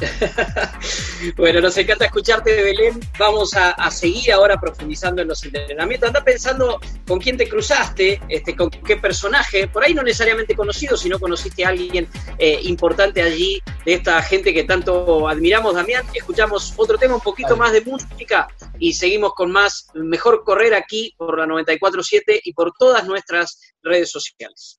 [1.36, 3.00] bueno, nos encanta escucharte Belén.
[3.18, 6.08] Vamos a, seguir ahora profundizando en los entrenamientos.
[6.08, 10.96] Anda pensando con quién te cruzaste, este, con qué personaje, por ahí no necesariamente conocido,
[10.96, 12.08] si no conociste a alguien
[12.38, 16.04] eh, importante allí, de esta gente que tanto admiramos, Damián.
[16.14, 21.14] Escuchamos otro tema, un poquito más de música y seguimos con más Mejor Correr aquí
[21.16, 24.78] por la 94.7 y por todas nuestras redes sociales.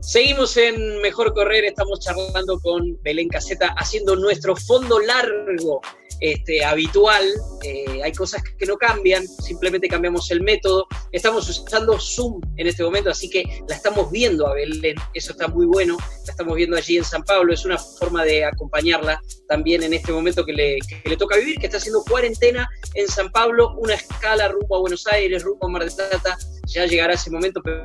[0.00, 5.80] Seguimos en Mejor Correr, estamos charlando con Belén Caseta, haciendo nuestro fondo largo
[6.20, 7.24] este, habitual.
[7.64, 10.86] Eh, hay cosas que no cambian, simplemente cambiamos el método.
[11.10, 15.48] Estamos usando Zoom en este momento, así que la estamos viendo a Belén, eso está
[15.48, 15.98] muy bueno.
[16.26, 20.12] La estamos viendo allí en San Pablo, es una forma de acompañarla también en este
[20.12, 24.76] momento que le, toca vivir, que está haciendo cuarentena en San Pablo, una escala rumbo
[24.76, 26.38] a Buenos Aires, rumbo a Mar del Plata.
[26.66, 27.84] Ya llegará ese momento, pero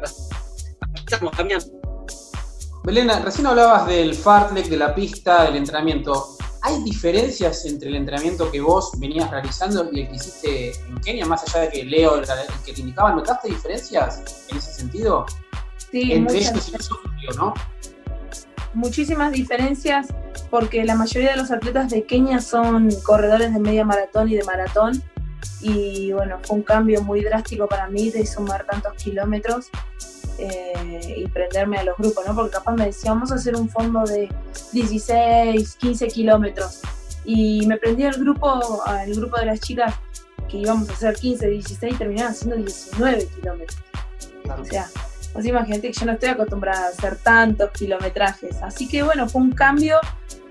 [1.05, 1.92] estamos cambiando
[2.83, 6.35] Belena, recién hablabas del fartlek, de la pista, del entrenamiento.
[6.63, 11.25] ¿Hay diferencias entre el entrenamiento que vos venías realizando y el que hiciste en Kenia,
[11.25, 12.25] más allá de que Leo, el
[12.65, 15.25] que te indicaba, ¿notaste diferencias en ese sentido?
[15.91, 16.89] Sí, entre muchas,
[17.37, 17.53] ¿no?
[18.73, 20.07] Muchísimas diferencias
[20.49, 24.43] porque la mayoría de los atletas de Kenia son corredores de media maratón y de
[24.43, 25.01] maratón
[25.61, 29.69] y bueno, fue un cambio muy drástico para mí de sumar tantos kilómetros
[30.37, 32.35] eh, y prenderme a los grupos, ¿no?
[32.35, 34.29] Porque capaz me decía, vamos a hacer un fondo de
[34.71, 36.81] 16, 15 kilómetros.
[37.25, 39.93] Y me prendí al grupo, al grupo de las chicas
[40.49, 43.79] que íbamos a hacer 15, 16 y terminaban haciendo 19 kilómetros.
[44.59, 44.89] O sea,
[45.31, 48.61] pues imagínate que yo no estoy acostumbrada a hacer tantos kilometrajes.
[48.61, 49.99] Así que bueno, fue un cambio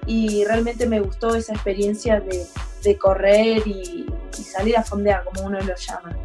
[0.06, 2.46] y realmente me gustó esa experiencia de,
[2.82, 6.16] de correr y, salir a fondear, como uno lo llama.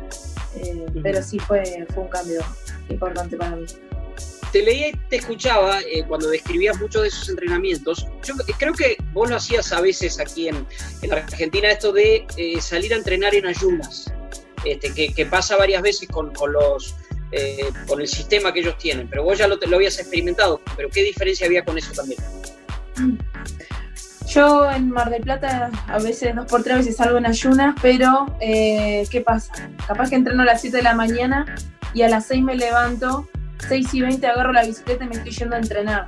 [0.55, 2.41] Eh, pero sí fue, fue un cambio
[2.89, 3.65] importante para mí.
[4.51, 8.07] Te leía y te escuchaba eh, cuando describías muchos de esos entrenamientos.
[8.23, 10.65] Yo creo que vos lo hacías a veces aquí en,
[11.01, 14.11] en Argentina, esto de eh, salir a entrenar en ayunas,
[14.63, 16.95] este, que, que pasa varias veces con, con los,
[17.31, 19.09] eh, con el sistema que ellos tienen.
[19.09, 22.19] Pero vos ya lo, lo habías experimentado, pero ¿qué diferencia había con eso también?
[24.27, 28.25] Yo en Mar del Plata a veces dos por tres veces salgo en ayunas, pero
[28.39, 29.69] ¿qué pasa?
[29.87, 31.55] Capaz que entreno a las 7 de la mañana
[31.93, 33.27] y a las 6 me levanto,
[33.67, 36.07] 6 y 20 agarro la bicicleta y me estoy yendo a entrenar.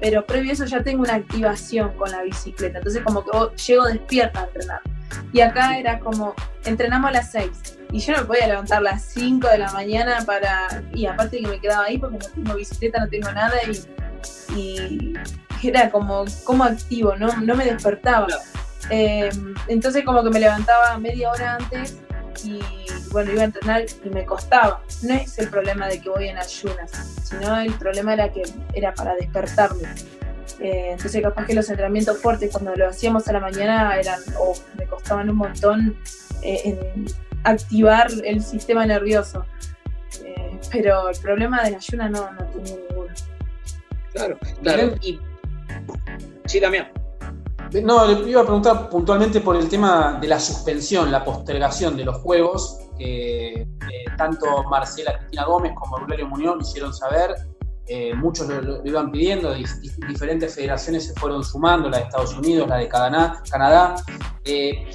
[0.00, 3.30] Pero previo a eso ya tengo una activación con la bicicleta, entonces como que
[3.62, 4.80] llego despierta a entrenar.
[5.32, 6.34] Y acá era como,
[6.64, 9.72] entrenamos a las 6 y yo no me podía levantar a las 5 de la
[9.72, 13.54] mañana para, y aparte que me quedaba ahí porque no tengo bicicleta, no tengo nada
[14.54, 15.14] y, y
[15.62, 18.26] era como, como activo, no, no me despertaba.
[18.90, 19.30] Eh,
[19.68, 21.98] entonces como que me levantaba media hora antes
[22.44, 22.60] y
[23.10, 24.82] bueno, iba a entrenar y me costaba.
[25.02, 26.90] No es el problema de que voy en ayunas,
[27.22, 28.42] sino el problema era que
[28.74, 29.88] era para despertarme.
[30.60, 34.54] Eh, entonces capaz que los entrenamientos fuertes cuando lo hacíamos a la mañana eran, o
[34.78, 35.96] me costaban un montón
[36.42, 37.06] eh, en
[37.44, 39.44] activar el sistema nervioso.
[40.24, 43.14] Eh, pero el problema de la ayuna no, no tenía ninguno.
[44.12, 44.94] Claro, claro.
[45.02, 45.20] Y...
[46.46, 46.90] Sí, Damián.
[47.82, 52.04] No, le iba a preguntar puntualmente por el tema de la suspensión, la postergación de
[52.04, 53.66] los juegos, que eh,
[54.16, 57.34] tanto Marcela Cristina Gómez como Rulario Muñoz hicieron saber.
[57.88, 59.54] Eh, muchos lo, iban pidiendo,
[60.08, 63.42] diferentes federaciones se fueron sumando, la de Estados Unidos, la de Canadá.
[63.50, 63.96] Canadá.
[64.44, 64.88] Eh,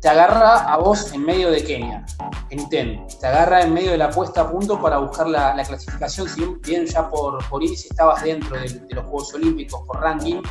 [0.00, 2.04] te agarra a vos en medio de Kenia,
[2.50, 6.28] en TEN, te agarra en medio de la puesta a punto para buscar la, clasificación,
[6.28, 10.42] si bien ya por, por índice estabas dentro de, de, los Juegos Olímpicos, por ranking,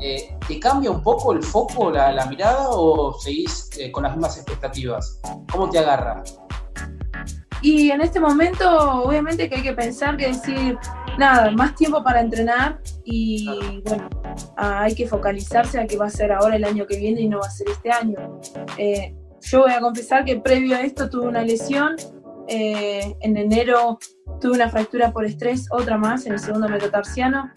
[0.00, 4.36] eh, ¿te cambia un poco el foco, la, mirada o seguís eh, con las mismas
[4.36, 5.20] expectativas?
[5.50, 6.22] ¿Cómo te agarra?
[7.60, 10.78] Y en este momento, obviamente que hay que pensar que decir,
[11.18, 14.08] nada, más tiempo para entrenar y bueno,
[14.56, 17.40] hay que focalizarse a que va a ser ahora el año que viene y no
[17.40, 18.40] va a ser este año.
[18.76, 21.96] Eh, yo voy a confesar que previo a esto tuve una lesión,
[22.50, 23.98] en enero
[24.40, 27.50] tuve una fractura por estrés, otra más en el segundo metatarsiano,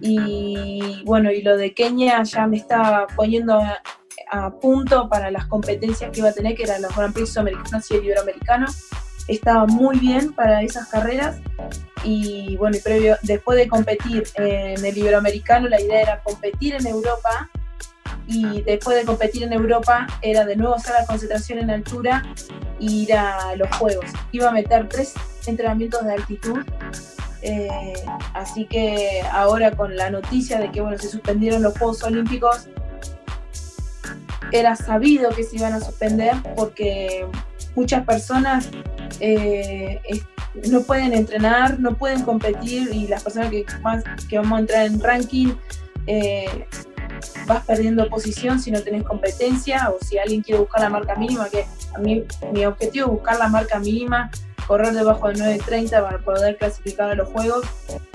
[0.00, 3.60] y bueno, y lo de Kenia ya me estaba poniendo
[4.30, 7.90] a, punto para las competencias que iba a tener, que eran los Grand Prix sudamericanos
[7.90, 8.66] y el iberoamericano.
[9.28, 11.38] Estaba muy bien para esas carreras
[12.04, 16.86] y bueno, y previo, después de competir en el iberoamericano, la idea era competir en
[16.86, 17.48] Europa
[18.26, 22.24] y después de competir en Europa era de nuevo hacer la concentración en altura
[22.80, 24.06] e ir a los Juegos.
[24.32, 25.14] Iba a meter tres
[25.48, 26.64] entrenamientos de altitud.
[27.42, 27.68] Eh,
[28.34, 32.68] así que ahora con la noticia de que bueno, se suspendieron los Juegos Olímpicos,
[34.52, 37.26] era sabido que se iban a suspender porque
[37.74, 38.70] muchas personas
[39.20, 40.00] eh,
[40.70, 44.86] no pueden entrenar, no pueden competir y las personas que, más, que vamos a entrar
[44.86, 45.54] en ranking
[46.06, 46.66] eh,
[47.46, 51.48] vas perdiendo posición si no tenés competencia o si alguien quiere buscar la marca mínima,
[51.48, 54.30] que a mí mi objetivo es buscar la marca mínima
[54.66, 57.64] correr debajo de 9.30 para poder clasificar a los juegos.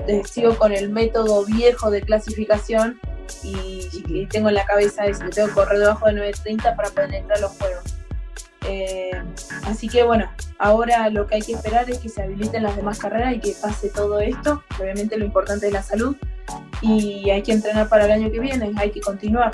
[0.06, 3.00] Eh, sigo con el método viejo de clasificación
[3.42, 7.38] y, tengo en la cabeza eso, tengo que correr debajo de 9.30 para poder entrar
[7.38, 7.84] a los juegos.
[8.68, 9.10] Eh,
[9.64, 12.98] así que bueno, ahora lo que hay que esperar es que se habiliten las demás
[12.98, 14.62] carreras y que pase todo esto.
[14.80, 16.16] Obviamente lo importante es la salud
[16.80, 19.52] y hay que entrenar para el año que viene, hay que continuar.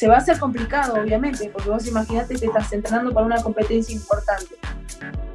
[0.00, 3.94] Se va a hacer complicado, obviamente, porque vos imaginate que estás entrenando para una competencia
[3.94, 4.54] importante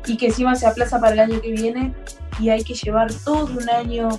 [0.08, 1.93] y que encima se aplaza para el año que viene
[2.39, 4.10] y hay que llevar todo un año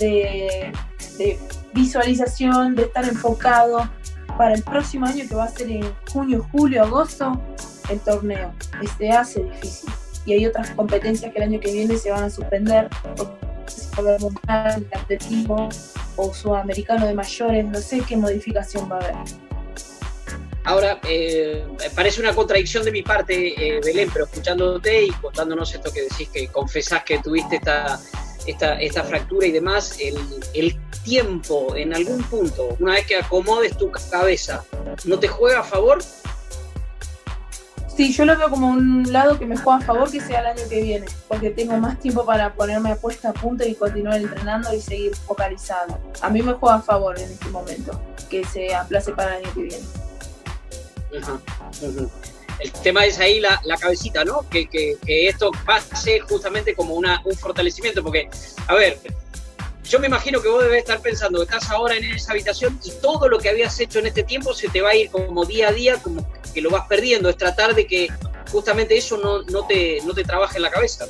[0.00, 0.72] de,
[1.72, 3.88] visualización, de estar enfocado
[4.36, 7.40] para el próximo año que va a ser en junio, julio, agosto,
[7.88, 8.52] el torneo.
[8.82, 9.88] Este hace difícil.
[10.26, 12.88] Y hay otras competencias que el año que viene se van a suspender,
[13.98, 15.68] el mundial, atletismo
[16.16, 19.51] o sudamericano de mayores, no sé qué modificación va a haber.
[20.64, 25.92] Ahora, eh, parece una contradicción de mi parte, eh, Belén, pero escuchándote y contándonos esto
[25.92, 28.00] que decís, que confesás que tuviste esta,
[28.46, 33.90] esta, esta fractura y demás, el, tiempo en algún punto, una vez que acomodes tu
[33.90, 34.64] cabeza,
[35.04, 36.00] ¿no te juega a favor?
[37.96, 40.46] Sí, yo lo veo como un lado que me juega a favor que sea el
[40.46, 44.20] año que viene, porque tengo más tiempo para ponerme a puesta a punto y continuar
[44.20, 45.98] entrenando y seguir focalizado.
[46.20, 49.54] A mí me juega a favor en este momento que se aplace para el año
[49.54, 49.84] que viene.
[51.12, 54.48] El tema es ahí la, cabecita, ¿no?
[54.48, 58.28] Que, esto pase justamente como una, un fortalecimiento, porque,
[58.66, 58.98] a ver,
[59.84, 62.90] yo me imagino que vos debes estar pensando que estás ahora en esa habitación y
[63.02, 65.68] todo lo que habías hecho en este tiempo se te va a ir como día
[65.68, 67.28] a día, como que lo vas perdiendo.
[67.28, 68.08] Es tratar de que
[68.50, 71.06] justamente eso no, no, te, no te trabaje en la cabeza.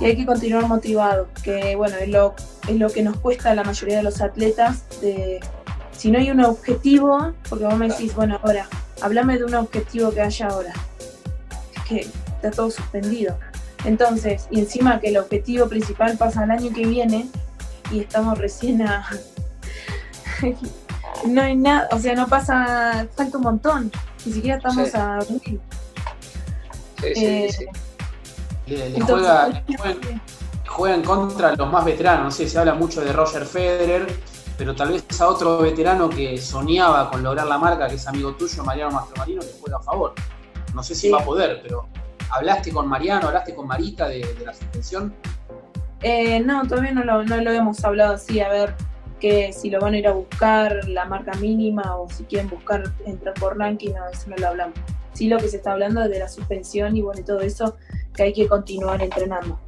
[0.00, 2.34] Y hay que continuar motivado, que bueno, es lo,
[2.68, 4.82] es lo que nos cuesta a la mayoría de los atletas.
[5.00, 5.40] De,
[5.96, 8.68] si no hay un objetivo, porque vos me decís, bueno, ahora
[9.00, 10.72] Háblame de un objetivo que haya ahora.
[11.76, 13.36] Es que está todo suspendido.
[13.84, 17.28] Entonces, y encima que el objetivo principal pasa el año que viene
[17.90, 19.06] y estamos recién a...
[21.26, 23.92] no hay nada, o sea, no pasa, falta un montón.
[24.24, 25.60] Ni siquiera estamos a Sí,
[27.14, 27.66] sí, eh, sí.
[28.66, 29.62] Le, juega,
[30.66, 32.24] juega, en contra los más veteranos.
[32.24, 34.06] No sé, se habla mucho de Roger Federer,
[34.56, 38.34] pero tal vez a otro veterano que soñaba con lograr la marca, que es amigo
[38.34, 40.14] tuyo, Mariano Mastromarino, le juega a favor.
[40.74, 41.86] No sé si va a poder, pero
[42.30, 45.14] ¿hablaste con Mariano, hablaste con Marita de, la suspensión?
[46.02, 48.74] Eh, no, todavía no lo, no lo hemos hablado así, a ver
[49.20, 52.82] que si lo van a ir a buscar la marca mínima o si quieren buscar
[53.06, 54.78] entrar por ranking, no, eso no lo hablamos.
[55.14, 57.76] Sí lo que se está hablando es de la suspensión y bueno, todo eso,
[58.14, 59.58] que hay que continuar entrenando.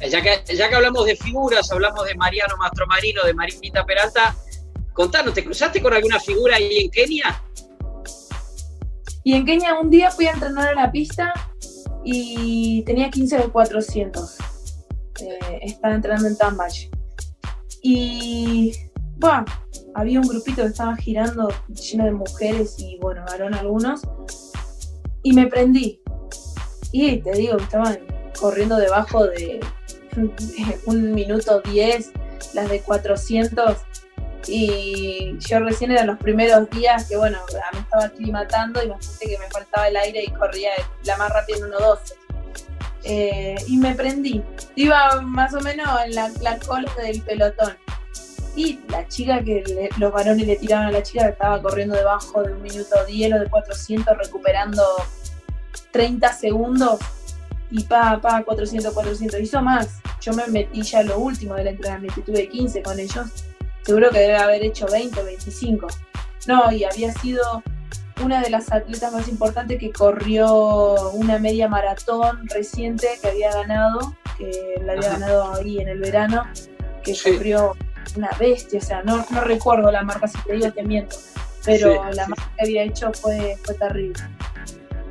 [0.00, 4.36] Ya que, ya que hablamos de figuras, hablamos de Mariano Mastromarino, de Marinita Peralta,
[4.92, 7.42] contanos, ¿te cruzaste con alguna figura ahí en Kenia?
[9.24, 11.32] Y en Kenia un día fui a entrenar a la pista
[12.04, 14.38] y tenía 15 de 400.
[15.20, 16.88] Eh, estaba entrenando en Tambach.
[17.82, 18.72] Y
[19.16, 19.44] bueno,
[19.94, 24.02] había un grupito que estaba girando lleno de mujeres y bueno, varón algunos.
[25.22, 26.00] Y me prendí.
[26.92, 27.98] Y te digo estaban
[28.40, 29.60] corriendo debajo de
[30.86, 32.12] un minuto 10,
[32.54, 33.76] las de 400.
[34.46, 37.38] Y yo recién eran los primeros días que, bueno,
[37.72, 40.70] me estaba aclimatando y me faltaba el aire y corría
[41.04, 42.14] la más rápida en 1.12.
[43.04, 44.42] Eh, y me prendí.
[44.74, 47.76] Iba más o menos en la, cola del pelotón.
[48.56, 52.52] Y la chica que los varones le tiraban a la chica estaba corriendo debajo de
[52.52, 54.82] un minuto 10 o de 400 recuperando
[55.92, 56.98] 30 segundos
[57.70, 60.00] y pa, pa, 400, 400, hizo más.
[60.20, 63.26] Yo me metí ya lo último del entrenamiento, tuve 15 con ellos.
[63.82, 65.86] Seguro que debe haber hecho 20 o 25.
[66.46, 67.62] No, y había sido
[68.22, 74.14] una de las atletas más importantes que corrió una media maratón reciente que había ganado,
[74.36, 76.44] que la había ganado ahí en el verano,
[77.02, 77.76] que corrió
[78.16, 81.16] una bestia, o sea, no, no recuerdo la marca, si te digo te miento,
[81.64, 84.22] pero la marca que había hecho fue, fue terrible.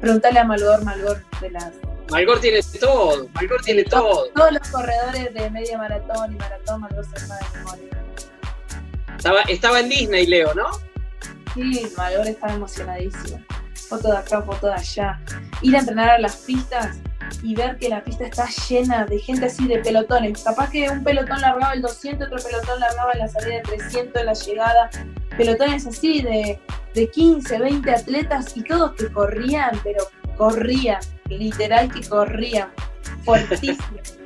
[0.01, 1.71] Preguntale a Malgor, Malgor de las...
[2.09, 4.29] Malgor tiene todo, Malgor tiene todo.
[4.33, 8.03] Todos los corredores de media maratón y maratón, Malgor se de memoria.
[9.17, 10.65] Estaba, estaba en Disney, Leo, ¿no?
[11.53, 13.41] Sí, Malgor estaba emocionadísimo.
[13.89, 15.19] Foto de acá, foto de allá.
[15.61, 16.97] Ir a entrenar a las pistas
[17.43, 20.43] y ver que la pista está llena de gente así de pelotones.
[20.43, 24.33] Capaz que un pelotón largaba el 200, otro pelotón largaba la salida de 300, la
[24.33, 24.89] llegada.
[25.37, 26.59] Pelotones así de,
[26.93, 30.03] de 15, 20 atletas y todos que corrían, pero
[30.37, 30.99] corrían,
[31.29, 32.69] literal que corrían,
[33.23, 33.77] fuertísimo.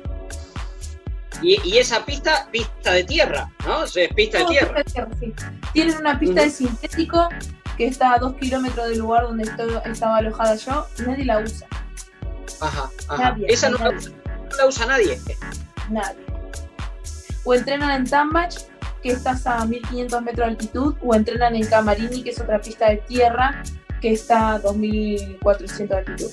[1.42, 3.82] Y, esa pista, pista de tierra, ¿no?
[3.82, 4.84] es pista de tierra.
[5.72, 7.28] Tienen una pista de sintético
[7.76, 9.50] que está a dos kilómetros del lugar donde
[9.84, 11.66] estaba alojada yo y nadie la usa.
[12.60, 13.36] Ajá, ajá.
[13.48, 15.18] Esa no, La usa, nadie.
[15.90, 16.24] Nadie.
[17.44, 18.54] O entrenan en Tambach,
[19.02, 22.88] que estás a 1500 metros de altitud, o entrenan en Camarini, que es otra pista
[22.88, 23.62] de tierra,
[24.00, 26.30] que está a 2400 de altitud.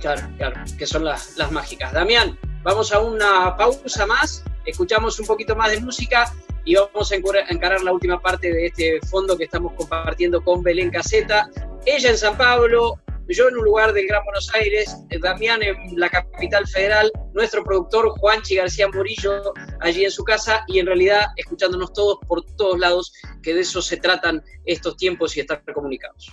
[0.00, 1.92] Claro, claro, que son las, mágicas.
[1.92, 6.32] Damián, vamos a una pausa más, escuchamos un poquito más de música
[6.64, 10.90] y vamos a encarar la última parte de este fondo que estamos compartiendo con Belén
[10.90, 11.48] Caseta.
[11.84, 15.76] Ella en San Pablo, yo en un lugar del Gran Buenos Aires, eh, Damián en
[15.98, 21.26] la capital federal, nuestro productor Juanchi García Murillo allí en su casa y en realidad
[21.36, 26.32] escuchándonos todos por todos lados, que de eso se tratan estos tiempos y estar comunicados.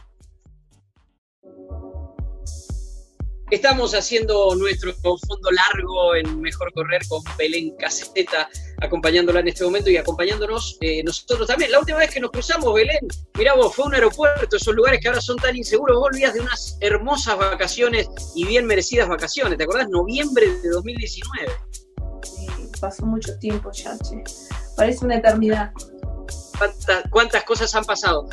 [3.51, 8.49] Estamos haciendo nuestro fondo largo en Mejor Correr con Belén Caseta,
[8.81, 11.71] acompañándola en este momento y acompañándonos eh, nosotros también.
[11.71, 15.09] La última vez que nos cruzamos, Belén, mirá vos, fue un aeropuerto, esos lugares que
[15.09, 15.95] ahora son tan inseguros.
[15.95, 19.59] Vos olvidás de unas hermosas vacaciones y bien merecidas vacaciones.
[19.59, 19.89] ¿Te acordás?
[19.89, 21.51] Noviembre de 2019.
[22.23, 22.47] Sí,
[22.81, 23.95] pasó mucho tiempo ya.
[24.75, 25.71] Parece una eternidad.
[27.09, 28.27] ¿Cuántas, cosas han pasado?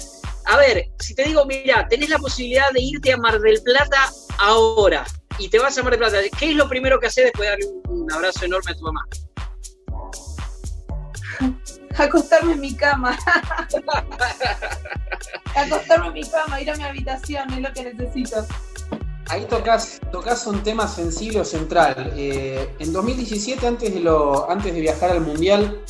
[0.47, 4.11] A ver, si te digo, mira, tenés la posibilidad de irte a Mar del Plata
[4.39, 5.05] ahora
[5.39, 7.51] y te vas a Mar del Plata, ¿qué es lo primero que haces después de
[7.51, 9.07] darle un, abrazo enorme a tu mamá?
[11.99, 13.18] Acostarme en mi cama.
[15.55, 18.47] Acostarme en mi cama, ir a mi habitación, es lo que necesito.
[19.29, 22.12] Ahí tocas, tocas un tema sensible o central.
[22.16, 25.83] Eh, en 2017, antes de, lo, antes de viajar al Mundial,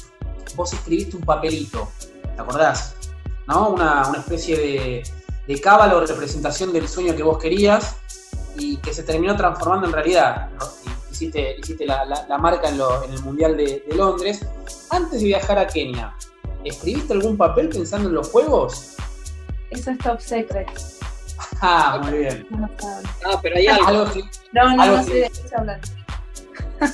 [0.54, 1.90] vos escribiste un papelito,
[2.34, 2.94] ¿te acordás?
[3.46, 3.70] ¿No?
[3.70, 5.02] Una, una especie de,
[5.46, 7.96] de cábala o representación del sueño que vos querías
[8.56, 10.50] y que se terminó transformando en realidad.
[11.10, 12.04] Hiciste, hiciste la,
[12.38, 12.80] marca en,
[13.12, 14.44] el Mundial de, Londres.
[14.90, 16.14] Antes de viajar a Kenia,
[16.64, 18.96] ¿escribiste algún papel pensando en los juegos?
[19.70, 20.68] Eso es top secret.
[21.60, 22.46] Ah, muy bien.
[23.24, 24.06] Ah, pero hay algo.
[24.52, 25.80] no, no, no sé de qué hablar.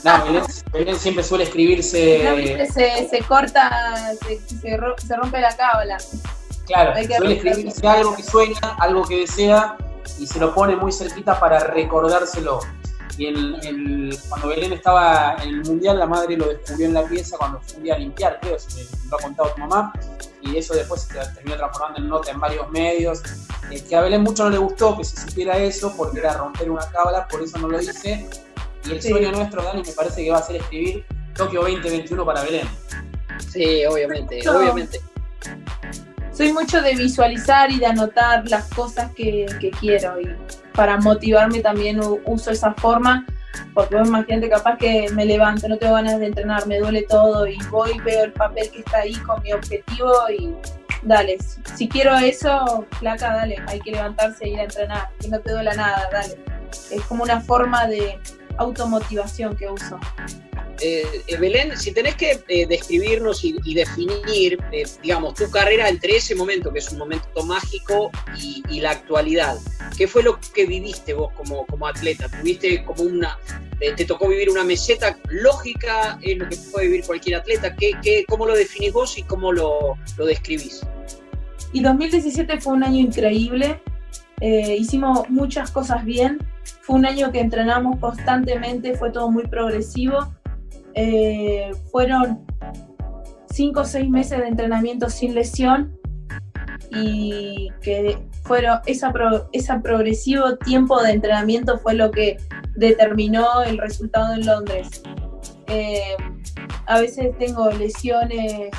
[0.04, 2.68] No, Belén, siempre suele escribirse.
[2.72, 4.76] se, se corta, se, se,
[5.16, 5.98] rompe la cábala.
[6.66, 9.76] Claro, suele escribirse algo que sueña, algo que desea
[10.18, 12.60] y se lo pone muy cerquita para recordárselo.
[13.16, 17.36] Y el, cuando Belén estaba en el mundial, la madre lo descubrió en la pieza
[17.36, 19.92] cuando fue a limpiar, creo, se lo ha contado tu mamá,
[20.40, 23.22] y eso después se terminó transformando en nota en varios medios.
[23.70, 26.70] Eh, que a Belén mucho no le gustó que se supiera eso porque era romper
[26.70, 28.28] una cábala, por eso no lo dice.
[28.86, 31.04] Y el sueño nuestro, Dani, me parece que va a ser escribir
[31.34, 32.68] Tokio 2021 para Belén.
[33.50, 35.00] Sí, obviamente, obviamente
[36.38, 39.46] soy mucho de visualizar y de anotar las cosas que,
[39.80, 40.28] quiero y
[40.72, 43.26] para motivarme también uso esa forma
[43.74, 47.44] porque vos imagínate capaz que me levanto, no tengo ganas de entrenar, me duele todo
[47.48, 50.54] y voy, veo el papel que está ahí con mi objetivo y
[51.02, 51.38] dale,
[51.74, 55.50] si quiero eso, placa, dale, hay que levantarse e ir a entrenar, que no te
[55.50, 56.38] duela nada, dale.
[56.92, 58.20] Es como una forma de
[58.58, 59.98] automotivación que uso.
[60.80, 64.58] Eh, eh, Belén, si tenés que eh, describirnos y, definir,
[65.02, 69.58] digamos, tu carrera entre ese momento, que es un momento mágico, y, la actualidad,
[69.96, 72.28] ¿qué fue lo que viviste vos como, como atleta?
[72.28, 73.36] ¿Tuviste como una,
[73.80, 77.74] te tocó vivir una meseta lógica, es lo que puede vivir cualquier atleta?
[77.74, 80.82] ¿Qué, qué, ¿Cómo lo definís vos y cómo lo, lo describís?
[81.72, 83.80] Y 2017 fue un año increíble,
[84.40, 86.38] hicimos muchas cosas bien,
[86.88, 90.32] fue un año que entrenamos constantemente, fue todo muy progresivo
[90.94, 92.44] eh, fueron
[93.52, 95.96] cinco o seis meses de entrenamiento sin lesión
[96.90, 99.12] y que fueron esa,
[99.52, 102.38] ese progresivo tiempo de entrenamiento fue lo que
[102.74, 105.02] determinó el resultado en Londres.
[105.68, 106.16] Eh,
[106.86, 108.70] a veces tengo lesiones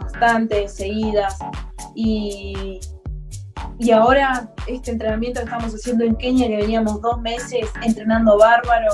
[0.00, 1.36] bastante seguidas
[1.96, 2.78] y,
[3.78, 8.90] y ahora este entrenamiento que estamos haciendo en Kenia, que veníamos dos meses entrenando bárbaro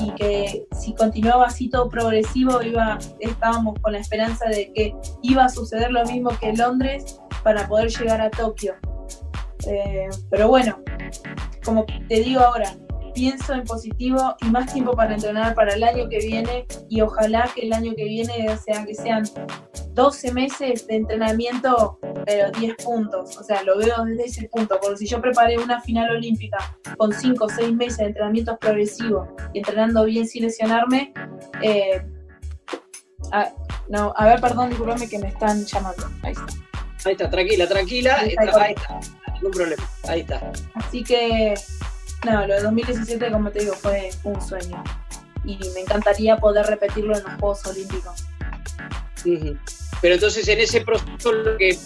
[0.00, 5.44] y que si continuaba así todo progresivo, iba, estábamos con la esperanza de que iba
[5.44, 8.74] a suceder lo mismo que en Londres para poder llegar a Tokio.
[9.66, 10.78] Eh, pero bueno,
[11.64, 12.74] como te digo ahora,
[13.14, 17.50] pienso en positivo y más tiempo para entrenar para el año que viene y ojalá
[17.54, 19.24] que el año que viene sea que sean
[19.94, 23.36] 12 meses de entrenamiento, pero 10 puntos.
[23.36, 26.58] O sea, lo veo desde ese punto, porque si yo preparé una final olímpica
[26.96, 31.12] con 5 o 6 meses de entrenamientos progresivos y entrenando bien sin lesionarme,
[31.62, 32.02] eh,
[33.32, 33.52] a,
[33.88, 36.08] no, a ver, perdón, disculpame que me están llamando.
[36.22, 36.46] Ahí está.
[37.04, 38.16] Ahí está, tranquila, tranquila.
[38.20, 39.00] Ahí está, ahí está,
[39.34, 39.82] ningún problema.
[40.08, 40.52] Ahí está.
[40.74, 41.54] Así que
[42.24, 44.82] no, lo de 2017, como te digo, fue un sueño.
[45.44, 48.26] Y me encantaría poder repetirlo en los Juegos Olímpicos.
[50.00, 51.78] Pero entonces en ese proceso lo que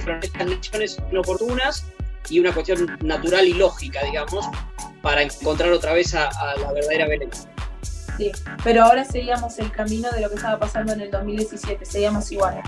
[0.00, 1.86] fueron estas lesiones inoportunas
[2.28, 4.46] y una cuestión natural y lógica, digamos,
[5.02, 7.30] para encontrar otra vez a, la verdadera Belén.
[8.16, 8.32] Sí,
[8.62, 12.62] pero ahora seguíamos el camino de lo que estaba pasando en el 2017, seguíamos igual.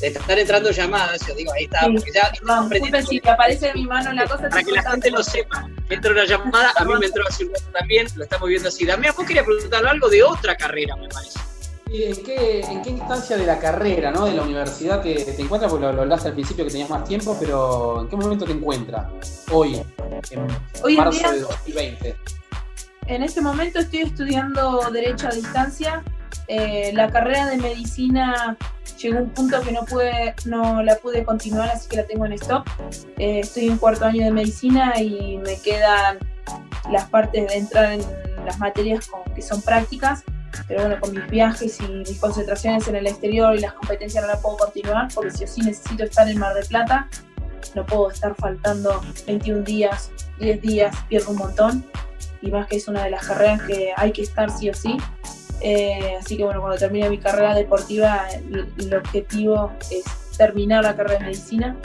[0.00, 2.68] De estar entrando llamadas, yo digo, ahí está, porque ya no,
[3.02, 4.48] si te aparece en mi mano la cosa.
[4.48, 7.54] Para que la gente lo sepa, entra una llamada, a mí me entró hace un
[7.54, 8.84] rato también, lo estamos viendo así.
[8.84, 11.38] Damián, vos querías preguntarle algo de otra carrera, me parece.
[11.96, 14.26] ¿En qué, ¿En qué instancia de la carrera, ¿no?
[14.26, 15.70] de la universidad te, te encuentras?
[15.70, 18.52] Porque lo, lo, hablaste al principio que tenías más tiempo, pero ¿en qué momento te
[18.52, 19.06] encuentras
[19.52, 19.80] hoy,
[20.30, 20.46] en
[20.82, 22.16] hoy marzo de 2020?
[23.06, 26.02] En este momento estoy estudiando Derecho a Distancia.
[26.48, 28.56] Eh, la carrera de medicina
[28.98, 32.24] llegó a un punto que no, pude, no la pude continuar, así que la tengo
[32.24, 32.66] en stop.
[33.18, 36.18] Eh, estoy en cuarto año de medicina y me quedan
[36.90, 38.00] las partes de entrar en
[38.46, 40.24] las materias que son prácticas,
[40.66, 44.32] pero bueno, con mis viajes y mis concentraciones en el exterior y las competencias no
[44.32, 47.08] la puedo continuar, porque si o sí necesito estar en Mar de Plata,
[47.74, 51.84] no puedo estar faltando 21 días, 10 días, pierdo un montón
[52.44, 54.96] y más que es una de las carreras que hay que estar sí o sí.
[55.60, 60.04] Eh, así que bueno, cuando termine mi carrera deportiva, el, objetivo es
[60.36, 61.76] terminar la carrera de medicina.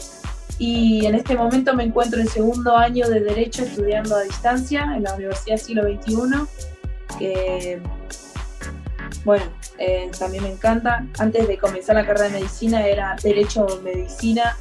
[0.57, 5.03] Y en este momento me encuentro en segundo año de Derecho estudiando a distancia en
[5.03, 6.17] la Universidad Siglo XXI,
[7.17, 7.81] que
[9.23, 9.45] bueno,
[9.77, 11.05] eh, también me encanta.
[11.17, 14.57] Antes de comenzar la carrera de medicina era Derecho Medicina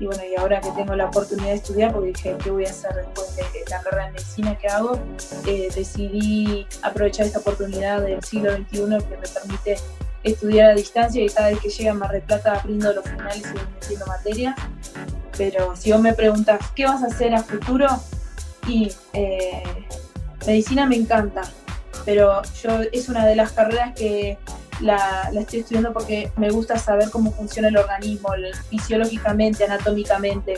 [0.00, 2.70] y bueno, y ahora que tengo la oportunidad de estudiar, porque dije, ¿qué voy a
[2.70, 4.98] hacer después de la carrera de medicina que hago?
[5.46, 9.76] Eh, decidí aprovechar esta oportunidad del siglo XXI que me permite
[10.24, 13.74] estudiar a distancia y cada vez que llega Mar del Plata abriendo los finales y
[13.74, 14.56] metiendo materia.
[15.36, 17.86] Pero si vos me preguntas, ¿qué vas a hacer a futuro?
[18.66, 19.62] Y eh,
[20.46, 21.42] medicina me encanta,
[22.06, 24.38] pero yo es una de las carreras que
[24.80, 28.30] la, estoy estudiando porque me gusta saber cómo funciona el organismo,
[28.68, 30.54] fisiológicamente, anatómicamente.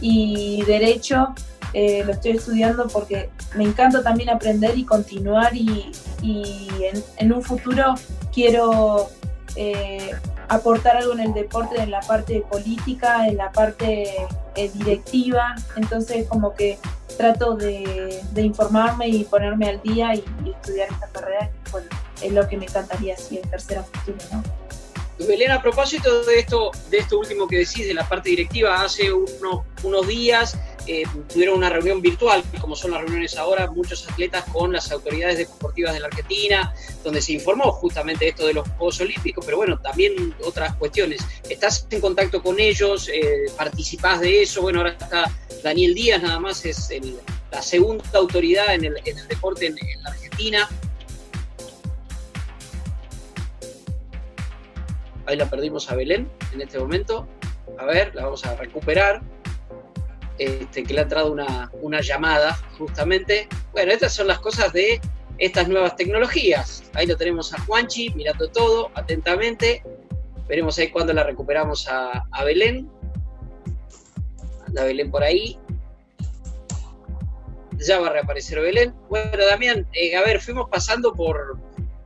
[0.00, 1.34] Y derecho
[1.74, 5.92] eh, lo estoy estudiando porque me encanta también aprender y continuar y,
[7.16, 7.94] en, un futuro
[8.32, 9.08] quiero
[9.54, 10.12] eh,
[10.48, 14.14] aportar algo en el deporte, en la parte política, en la parte
[14.54, 15.54] eh, directiva.
[15.76, 16.78] Entonces como que
[17.16, 21.50] trato de, informarme y ponerme al día y, estudiar esta carrera.
[21.70, 21.88] Bueno,
[22.22, 24.42] es lo que me encantaría así en tercera futuro, ¿no?
[25.26, 29.12] Belén, a propósito de esto, de esto último que decís de la parte directiva, hace
[29.12, 30.56] unos, unos días
[30.86, 35.36] eh, tuvieron una reunión virtual, como son las reuniones ahora, muchos atletas con las autoridades
[35.36, 36.72] deportivas de la Argentina,
[37.04, 41.20] donde se informó justamente esto de los Juegos Olímpicos, pero bueno, también otras cuestiones.
[41.48, 43.10] ¿Estás en contacto con ellos?
[43.12, 44.62] Eh, ¿Participás de eso?
[44.62, 45.30] Bueno, ahora está
[45.62, 46.90] Daniel Díaz, nada más es
[47.50, 48.94] la segunda autoridad en el,
[49.28, 50.68] deporte en la Argentina.
[55.28, 57.28] Ahí la perdimos a Belén en este momento.
[57.78, 59.20] A ver, la vamos a recuperar.
[60.38, 63.46] Este, que le ha entrado una, llamada justamente.
[63.72, 64.98] Bueno, estas son las cosas de
[65.36, 66.84] estas nuevas tecnologías.
[66.94, 69.82] Ahí lo tenemos a Juanchi mirando todo atentamente.
[70.48, 72.90] Veremos ahí cuando la recuperamos a, Belén.
[74.66, 75.58] Anda Belén por ahí.
[77.76, 78.94] Ya va a reaparecer Belén.
[79.10, 81.58] Bueno, Damián, eh, a ver, fuimos pasando por,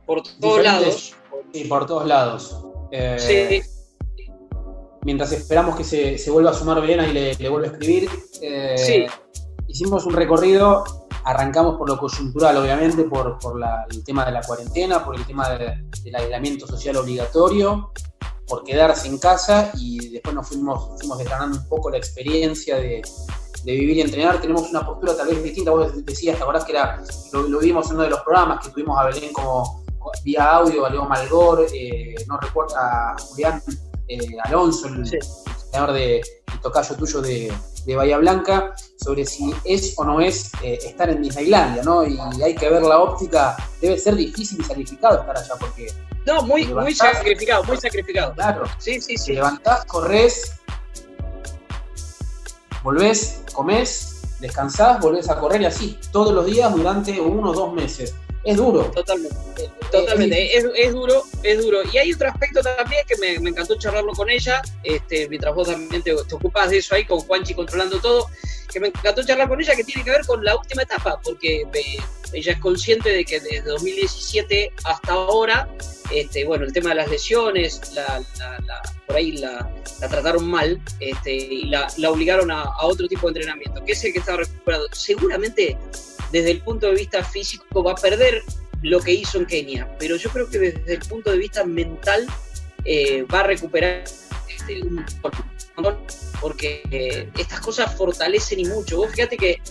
[0.05, 1.15] por todos lados.
[1.53, 2.65] Sí, por todos lados.
[2.95, 3.63] Eh,
[5.03, 8.09] mientras esperamos que se, vuelva a sumar Belén y le, vuelva a escribir,
[8.41, 9.07] eh,
[9.67, 10.83] hicimos un recorrido
[11.23, 13.37] arrancamos por lo coyuntural, obviamente, por,
[13.89, 17.91] el tema de la cuarentena, por el tema del aislamiento social obligatorio,
[18.47, 23.01] por quedarse en casa y después nos fuimos, fuimos desgranando un poco la experiencia de,
[23.63, 24.41] vivir y entrenar.
[24.41, 25.71] Tenemos una postura tal vez distinta.
[25.71, 28.99] Vos decías, ¿te acordás que era, lo, vimos en uno de los programas que tuvimos
[28.99, 29.82] a Belén como
[30.23, 33.61] vía audio, a Leo Malgor, eh, no recuerdo, a Julián
[34.07, 37.51] eh, Alonso, el entrenador de el tocayo tuyo de,
[37.95, 42.07] Bahía Blanca, sobre si es o no es eh, estar en Disneylandia, ¿no?
[42.07, 45.91] Y hay que ver la óptica, debe ser difícil y sacrificado estar allá, porque
[46.25, 48.33] no, muy, muy sacrificado, muy sacrificado.
[48.35, 48.63] Claro.
[48.77, 49.25] Sí, sí, sí.
[49.25, 50.53] Te levantás, corres,
[52.83, 57.73] volvés, comés, descansás, volvés a correr y así, todos los días durante uno o dos
[57.73, 58.15] meses.
[58.43, 58.83] Es duro.
[58.93, 59.37] Totalmente.
[59.57, 60.57] Eh, totalmente.
[60.57, 61.79] Es, es, duro, es duro.
[61.91, 65.67] Y hay otro aspecto también que me, me encantó charlarlo con ella, este, mientras vos
[65.67, 68.27] también te, te ocupás de eso ahí con Juanchi controlando todo,
[68.71, 71.63] que me encantó charlar con ella, que tiene que ver con la última etapa, porque
[72.33, 75.69] ella es consciente de que desde 2017 hasta ahora
[76.11, 77.81] este, bueno, el tema de las lesiones,
[79.07, 79.69] por ahí la,
[79.99, 84.19] trataron mal este, y la, obligaron a, otro tipo de entrenamiento, que es el que
[84.19, 84.87] estaba recuperado.
[84.91, 85.77] Seguramente
[86.33, 88.41] desde el punto de vista físico va a perder
[88.81, 92.25] lo que hizo en Kenia, pero yo creo que desde el punto de vista mental
[92.83, 94.03] eh, va a recuperar
[94.49, 95.05] este, un
[96.41, 98.97] porque eh, estas cosas fortalecen y mucho.
[98.97, 99.61] Vos fíjate que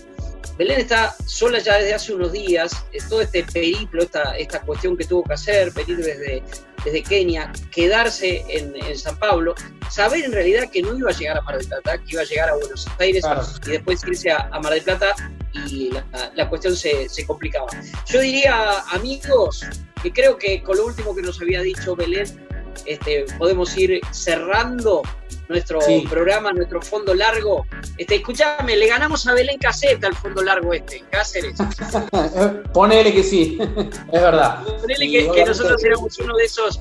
[0.59, 5.05] Belén está sola ya desde hace unos días, todo este periplo, esta, esta cuestión que
[5.05, 6.43] tuvo que hacer, venir desde,
[6.85, 9.55] desde Kenia, quedarse en, San Pablo,
[9.91, 12.25] saber en realidad que no iba a llegar a Mar del Plata, que iba a
[12.25, 13.25] llegar a Buenos Aires
[13.67, 15.15] y después irse a, Mar del Plata
[15.55, 15.91] y
[16.35, 17.69] la, cuestión se, se, complicaba.
[18.07, 19.65] Yo diría, amigos,
[20.03, 22.27] que creo que con lo último que nos había dicho Belén,
[22.87, 25.03] este, podemos ir cerrando
[25.49, 27.67] nuestro programa, nuestro fondo largo.
[27.99, 31.55] Este, escúchame, le ganamos a Belén Caseta al fondo largo este, Cáceres.
[32.73, 34.63] Ponele que sí, es verdad.
[34.65, 36.81] Ponele que, nosotros éramos uno de esos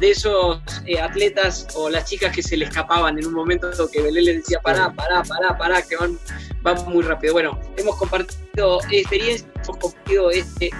[0.00, 4.00] de esos eh, atletas o las chicas que se le escapaban en un momento que
[4.00, 6.18] Belén le decía, pará, pará, pará, pará, que van,
[6.62, 7.34] van muy rápido.
[7.34, 10.70] Bueno, hemos compartido experiencias, hemos compartido este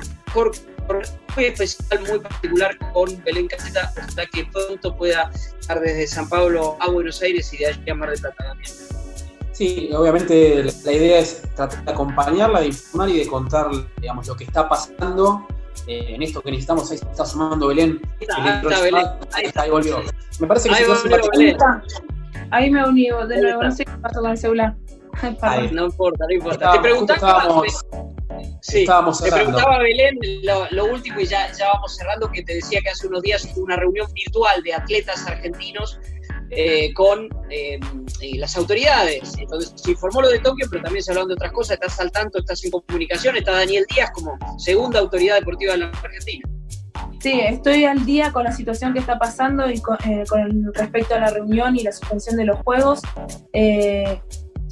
[1.35, 5.31] muy especial, muy particular con Belén Caseta, hasta que pronto pueda
[5.61, 8.71] estar desde San Pablo a Buenos Aires y de allí a Mar del Plata también.
[9.53, 13.69] Sí, obviamente la idea es tratar de acompañarla, de informar y de contar
[14.01, 15.47] digamos, lo que está pasando
[15.87, 16.91] eh, en esto que necesitamos.
[16.91, 18.01] Ahí está sumando Belén.
[18.21, 19.07] Ahí está, Belén.
[19.33, 20.03] Ahí, está, ahí volvió.
[20.41, 21.57] Me parece que ahí, se
[22.51, 24.75] ahí me uní de nuevo, no sé qué pasó con el celular.
[25.73, 26.73] no importa, no importa.
[26.73, 27.63] Te preguntaba.
[28.61, 28.87] Sí,
[29.23, 30.19] te preguntaba Belén
[30.71, 33.65] lo, último y ya, ya vamos cerrando, que te decía que hace unos días hubo
[33.65, 35.99] una reunión virtual de atletas argentinos
[36.55, 37.81] eh, con eh,
[38.37, 39.35] las autoridades.
[39.39, 41.75] Entonces se informó lo de Tokio, pero también se hablaron de otras cosas.
[41.75, 45.87] Estás al tanto, estás en comunicación, está Daniel Díaz como segunda autoridad deportiva de la
[45.87, 46.49] Argentina.
[47.21, 51.15] Sí, estoy al día con la situación que está pasando y con, eh, con respecto
[51.15, 53.01] a la reunión y la suspensión de los juegos.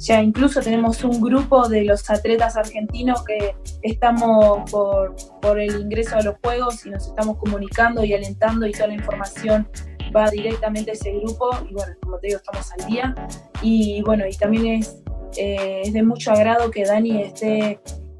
[0.01, 6.15] Ya incluso tenemos un grupo de los atletas argentinos que estamos por, por el ingreso
[6.15, 9.67] a los Juegos y nos estamos comunicando y alentando y toda la información
[10.15, 13.15] va directamente a ese grupo y bueno, como te digo, estamos al día.
[13.61, 15.03] Y bueno, y también es,
[15.37, 17.79] eh, es de mucho agrado que Dani esté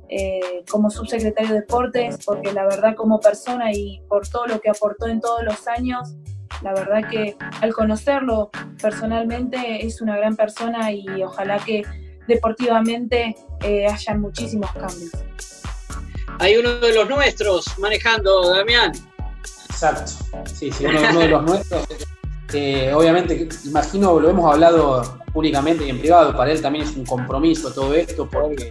[0.09, 4.69] eh, como subsecretario de Deportes, porque la verdad como persona y por todo lo que
[4.69, 6.15] aportó en todos los años,
[6.61, 8.49] la verdad que al conocerlo
[8.81, 11.83] personalmente es una gran persona y ojalá que
[12.27, 15.11] deportivamente eh, haya muchísimos cambios.
[16.39, 18.91] Hay uno de los nuestros manejando, Damián.
[19.69, 20.11] Exacto,
[20.45, 21.87] sí, sí, uno, de los nuestros.
[22.53, 27.05] Eh, obviamente, imagino, lo hemos hablado públicamente y en privado, para él también es un
[27.05, 28.69] compromiso todo esto, porque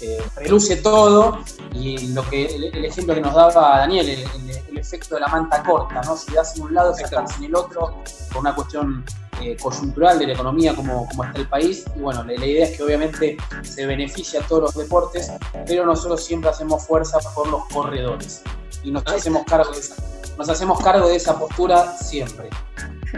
[0.00, 1.40] eh, reluce todo
[1.74, 4.24] y lo que el, ejemplo que nos daba Daniel, el,
[4.86, 6.16] efecto de la manta corta, ¿no?
[6.16, 9.04] Si das en un lado, sacas en el otro, por una cuestión
[9.42, 11.84] eh, coyuntural de la economía como, como está el país.
[11.96, 15.30] Y bueno, la, idea es que obviamente se beneficia a todos los deportes,
[15.66, 18.42] pero nosotros siempre hacemos fuerza por los corredores
[18.84, 19.96] y nos hacemos cargo de esa,
[20.38, 22.48] nos hacemos cargo de esa postura siempre.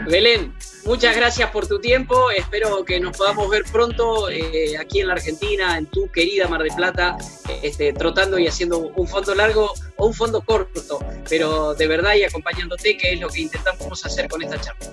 [0.08, 0.52] Belén,
[0.84, 2.30] muchas gracias por tu tiempo.
[2.30, 6.62] Espero que nos podamos ver pronto eh, aquí en la Argentina, en tu querida Mar
[6.62, 7.16] de Plata,
[7.62, 12.24] este, trotando y haciendo un fondo largo o un fondo corto, pero de verdad y
[12.24, 14.92] acompañándote, que es lo que intentamos hacer con esta charla.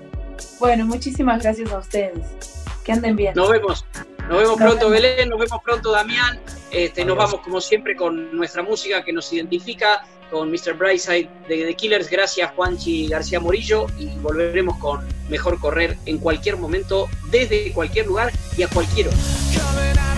[0.59, 2.64] Bueno, muchísimas gracias a ustedes.
[2.85, 3.33] Que anden bien.
[3.35, 3.83] Nos vemos.
[4.29, 5.27] Nos vemos pronto, Belén.
[5.27, 6.39] Nos vemos pronto, Damián.
[6.71, 10.73] Este, nos vamos, como siempre, con nuestra música que nos identifica con Mr.
[10.77, 12.09] Brightside de The Killers.
[12.09, 13.87] Gracias, Juanchi García Morillo.
[13.97, 20.14] Y volveremos con Mejor Correr en cualquier momento, desde cualquier lugar y a cualquier hora.